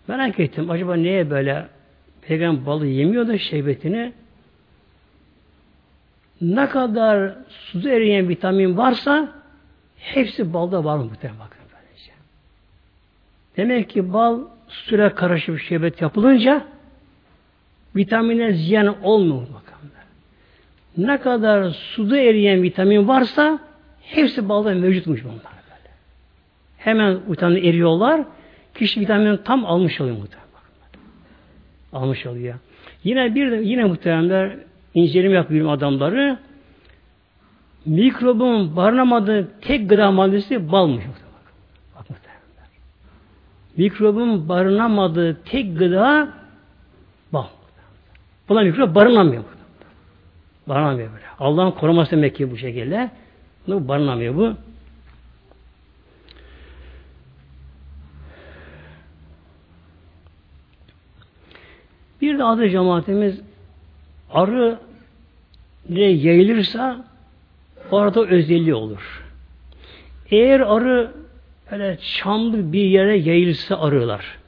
[0.09, 1.67] Merak ettim acaba niye böyle
[2.23, 4.13] peygamber balı yemiyor da şerbetini
[6.43, 9.33] ne kadar suda eriyen vitamin varsa
[9.99, 12.13] hepsi balda var mı muhtemelen bakın böylece.
[13.57, 16.65] Demek ki bal suyla karışıp şerbet yapılınca
[17.97, 19.73] vitamine ziyan olmuyor bakın.
[20.97, 23.59] Ne kadar suda eriyen vitamin varsa
[24.03, 25.91] hepsi balda mevcutmuş bunlar böyle.
[26.79, 28.25] Hemen vitamin eriyorlar.
[28.75, 30.49] Kişi vitamini tam almış oluyor muhtemelen.
[31.93, 32.55] almış oluyor.
[33.05, 34.57] Yine bir de yine muhteremler
[34.95, 36.39] inceleme yapıyorum adamları
[37.87, 41.05] mikrobun barınamadığı tek gıda maddesi balmış.
[43.77, 46.29] Mikrobun barınamadığı tek gıda
[47.33, 47.47] bal.
[48.49, 49.45] Buna mikrop barınamıyor.
[50.67, 51.25] Barınamıyor böyle.
[51.39, 53.11] Allah'ın koruması demek ki bu şekilde.
[53.69, 54.55] Bu barınamıyor bu.
[62.21, 63.41] Bir de adı cemaatimiz
[64.33, 64.79] arı
[65.89, 67.05] ne yayılırsa
[67.91, 69.25] orada özelliği olur.
[70.31, 71.13] Eğer arı
[71.71, 74.39] böyle çamlı bir yere yayılırsa arıyorlar.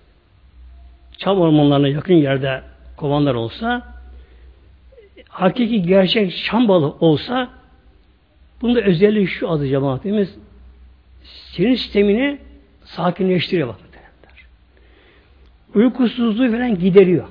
[1.18, 2.62] Çam ormanlarına yakın yerde
[2.96, 3.94] kovanlar olsa
[5.28, 7.48] hakiki gerçek çam balı olsa
[8.62, 10.34] bunda özelliği şu adı cemaatimiz
[11.22, 12.38] sinir sistemini
[12.84, 13.84] sakinleştiriyor bakın.
[15.74, 17.28] Uykusuzluğu falan gideriyor.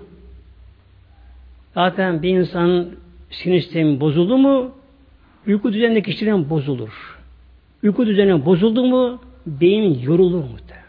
[1.73, 2.99] Zaten bir insanın
[3.29, 4.71] sinir sistemi bozuldu mu
[5.47, 7.19] uyku düzenindeki kişiden bozulur.
[7.83, 10.83] Uyku düzeni bozuldu mu beyin yorulur muhtemelen.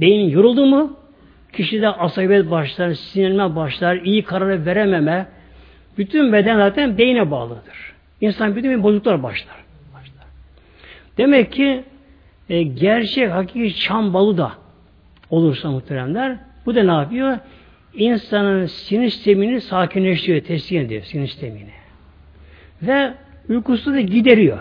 [0.00, 0.96] Beyin yoruldu mu
[1.52, 5.26] kişide asabiyet başlar, sinirlenme başlar, iyi karar verememe,
[5.98, 7.94] bütün beden zaten beyne bağlıdır.
[8.20, 9.56] İnsan bütün bozukluklar başlar.
[9.94, 10.26] başlar.
[11.18, 11.84] Demek ki
[12.48, 14.52] e, gerçek hakiki çam balı da
[15.30, 16.36] olursa muhteremler
[16.66, 17.38] bu da ne yapıyor?
[17.96, 21.70] İnsanın sinir sistemini sakinleştiriyor, teskin ediyor sinir sistemini.
[22.82, 23.14] Ve
[23.48, 24.58] uykusu da gideriyor.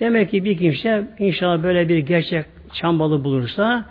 [0.00, 3.84] Demek ki bir kimse inşallah böyle bir gerçek çambalı bulursa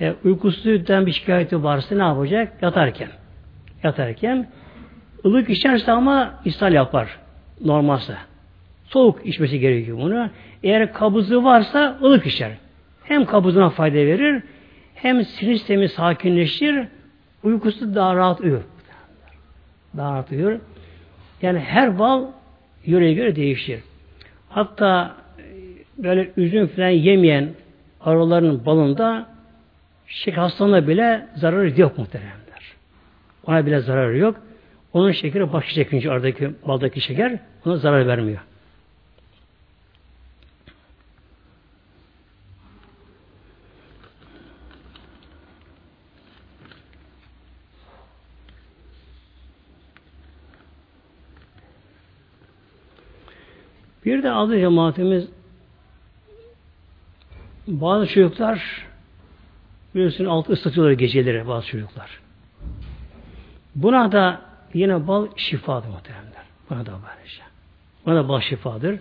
[0.00, 2.62] e, uykusuzluktan bir şikayeti varsa ne yapacak?
[2.62, 3.08] Yatarken.
[3.82, 4.48] Yatarken
[5.24, 7.18] ılık içerse ama ishal yapar.
[7.64, 8.14] Normalse.
[8.86, 10.30] Soğuk içmesi gerekiyor bunu.
[10.62, 12.50] Eğer kabızı varsa ılık içer.
[13.04, 14.42] Hem kabızına fayda verir
[14.94, 16.86] hem sinir sistemi sakinleşir
[17.44, 18.60] uykusu daha rahat uyur.
[19.96, 20.60] Daha rahat uyur.
[21.42, 22.24] Yani her bal
[22.84, 23.80] yöreye göre değişir.
[24.48, 25.42] Hatta e,
[26.04, 27.48] böyle üzüm falan yemeyen
[28.00, 29.26] arıların balında
[30.06, 32.74] şeker hastalığına bile zararı yok muhteremler.
[33.46, 34.36] Ona bile zararı yok.
[34.92, 38.40] Onun şekeri başı çekince aradaki baldaki şeker ona zarar vermiyor.
[54.04, 55.28] Bir de adı cemaatimiz
[57.66, 58.86] bazı çocuklar
[59.94, 62.20] biliyorsun altı ıslatıyorlar geceleri bazı çocuklar.
[63.74, 64.40] Buna da
[64.74, 66.44] yine bal şifadır muhteremler.
[66.70, 67.42] Buna da böylece.
[68.06, 68.98] Buna da bal şifadır.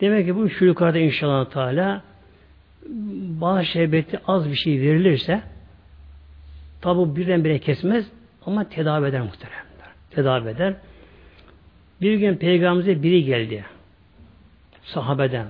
[0.00, 2.02] Demek ki bu şu yukarıda inşallah Teala
[3.40, 5.42] bal şerbeti az bir şey verilirse
[6.80, 8.06] tabi birdenbire kesmez
[8.46, 9.92] ama tedavi eder muhteremler.
[10.10, 10.74] Tedavi eder.
[12.00, 13.64] Bir gün peygamberimize biri geldi
[14.84, 15.46] sahabeden.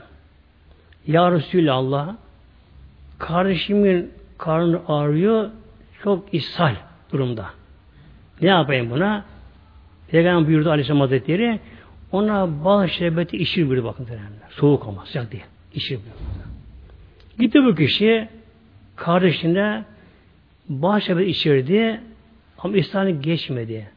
[1.07, 2.17] Ya Resulallah
[3.19, 5.51] kardeşimin karnı ağrıyor
[6.03, 6.75] çok ishal
[7.13, 7.47] durumda.
[8.41, 9.25] Ne yapayım buna?
[10.09, 11.61] Peygamber buyurdu Aleyhisselam Hazretleri
[12.13, 14.23] ona bal şerbeti içir buyurdu bakın derler.
[14.51, 15.45] Soğuk ama sıcak değil.
[15.75, 16.49] İçir buyurdu.
[17.39, 18.29] Gitti bu kişi
[18.97, 19.85] kardeşine
[20.69, 22.01] bal şerbeti içirdi
[22.59, 23.91] ama İslam'ı geçmedi.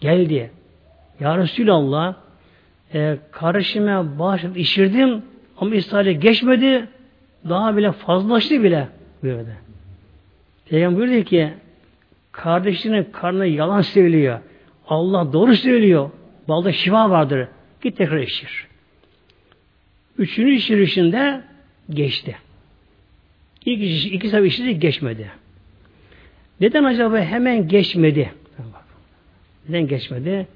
[0.00, 0.50] Geldi.
[1.20, 2.14] Ya Resulallah
[2.94, 5.22] e, kardeşime bağışladım, işirdim
[5.58, 6.88] ama İsrail'e geçmedi.
[7.48, 8.88] Daha bile fazlalaştı bile
[9.22, 9.56] böyle.
[10.68, 11.50] Peygamber buyurdu ki
[12.32, 14.38] kardeşinin karnına yalan söylüyor.
[14.88, 16.10] Allah doğru söylüyor.
[16.48, 17.48] Balda şifa vardır.
[17.82, 18.66] Git tekrar işir.
[20.18, 21.40] Üçüncü işirişinde
[21.90, 22.36] geçti.
[23.66, 25.30] İlk iş, iki sefer işirdi geçmedi.
[26.60, 28.32] Neden acaba hemen geçmedi?
[29.68, 30.46] Neden geçmedi?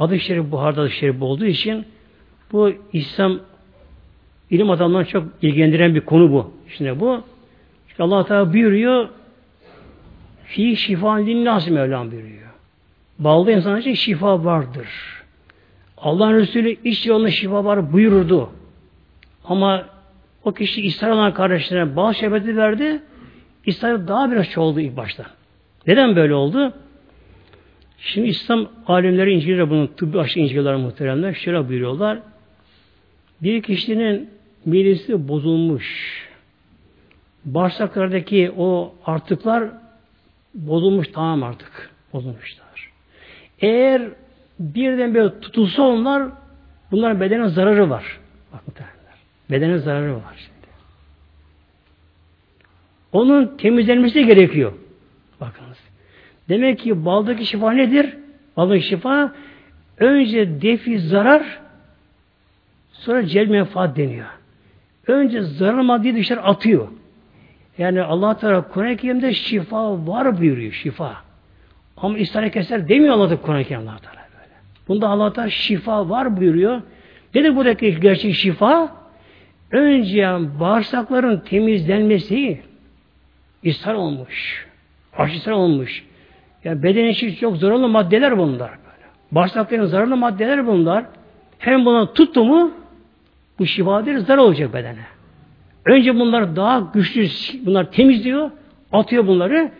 [0.00, 1.84] Hadis-i Şerif Buhar'da hadis Şerif olduğu için
[2.52, 3.40] bu İslam
[4.50, 6.52] ilim adamlarını çok ilgilendiren bir konu bu.
[6.68, 7.22] Şimdi bu
[7.88, 9.08] işte Allah Teala buyuruyor
[10.44, 12.50] fi şifa linnas Mevlam buyuruyor.
[13.18, 14.88] Balda insan için şifa vardır.
[15.98, 18.50] Allah'ın Resulü iç yolunda şifa var buyururdu.
[19.44, 19.84] Ama
[20.44, 23.02] o kişi İsrail olan kardeşlerine bazı şerbeti verdi.
[23.66, 25.26] İsrail daha biraz çoğaldı ilk başta.
[25.86, 26.72] Neden böyle oldu?
[28.00, 31.34] Şimdi İslam alimleri inceliyor bunun tıbbi aşı inceliyorlar muhteremler.
[31.34, 32.18] Şöyle buyuruyorlar.
[33.42, 34.30] Bir kişinin
[34.64, 36.20] midesi bozulmuş.
[37.44, 39.64] Bağırsaklardaki o artıklar
[40.54, 41.90] bozulmuş tamam artık.
[42.12, 42.90] Bozulmuşlar.
[43.60, 44.02] Eğer
[44.58, 46.28] birden böyle tutulsa onlar
[46.90, 48.20] bunların bedene zararı var.
[48.52, 49.14] Bak muhteremler.
[49.50, 50.60] Bedene zararı var şimdi.
[53.12, 54.72] Onun temizlenmesi gerekiyor.
[56.50, 58.16] Demek ki baldaki şifa nedir?
[58.56, 59.32] Baldaki şifa
[59.98, 61.60] önce defi zarar
[62.92, 64.26] sonra cel menfaat deniyor.
[65.06, 66.88] Önce zarar maddeyi dışarı atıyor.
[67.78, 71.16] Yani Allah Teala Kur'an-ı Kerim'de şifa var buyuruyor şifa.
[71.96, 74.54] Ama istihare keser demiyor Allah Teala Kur'an-ı Kerim Allah Teala böyle.
[74.88, 76.82] Bunda Allah Teala şifa var buyuruyor.
[77.34, 78.96] Nedir buradaki gerçek şifa?
[79.70, 80.28] Önce
[80.60, 82.60] bağırsakların temizlenmesi
[83.62, 84.66] ishal olmuş.
[85.16, 86.09] Aşısal olmuş.
[86.64, 88.70] Yani beden için çok zararlı maddeler bunlar.
[89.32, 91.04] Bağırsakların zararlı maddeler bunlar.
[91.58, 92.70] Hem buna tuttu mu
[93.58, 95.04] bu şifadır zarar olacak bedene.
[95.84, 97.28] Önce bunlar daha güçlü,
[97.66, 98.50] bunlar temizliyor,
[98.92, 99.70] atıyor bunları.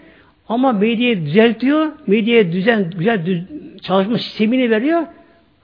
[0.48, 3.42] Ama mideye düzeltiyor, mideye düzen, güzel düz,
[3.82, 5.06] çalışma sistemini veriyor.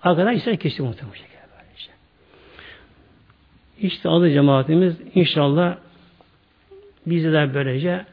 [0.02, 1.16] Arkadan işler kesiyor muhtemelen.
[1.76, 1.92] Işte.
[3.80, 5.76] işte adı cemaatimiz inşallah
[7.06, 8.04] bizler böylece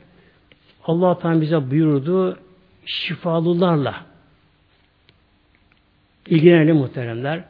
[0.85, 2.37] Allah Teala bize buyurdu
[2.85, 4.05] şifalılarla
[6.27, 7.43] ilgilenelim muhteremler.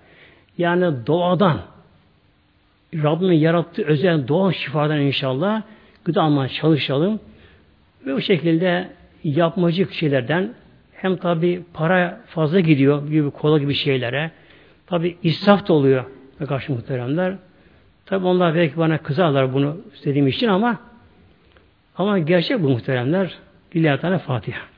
[0.58, 1.62] Yani doğadan
[2.96, 5.62] Rabbimin yarattığı özel doğal şifadan inşallah
[6.06, 7.20] gıda almaya çalışalım.
[8.06, 8.90] Ve bu şekilde
[9.24, 10.54] yapmacık şeylerden
[10.94, 14.32] hem tabi para fazla gidiyor gibi kola gibi şeylere.
[14.88, 16.06] Tabi israf da oluyor
[16.48, 17.36] karşı muhteremler.
[18.06, 20.80] Tabi onlar belki bana kızarlar bunu istediğim için ama
[21.98, 23.38] ama gerçek bu muhteremler.
[23.76, 24.73] Lillahi Teala Fatiha.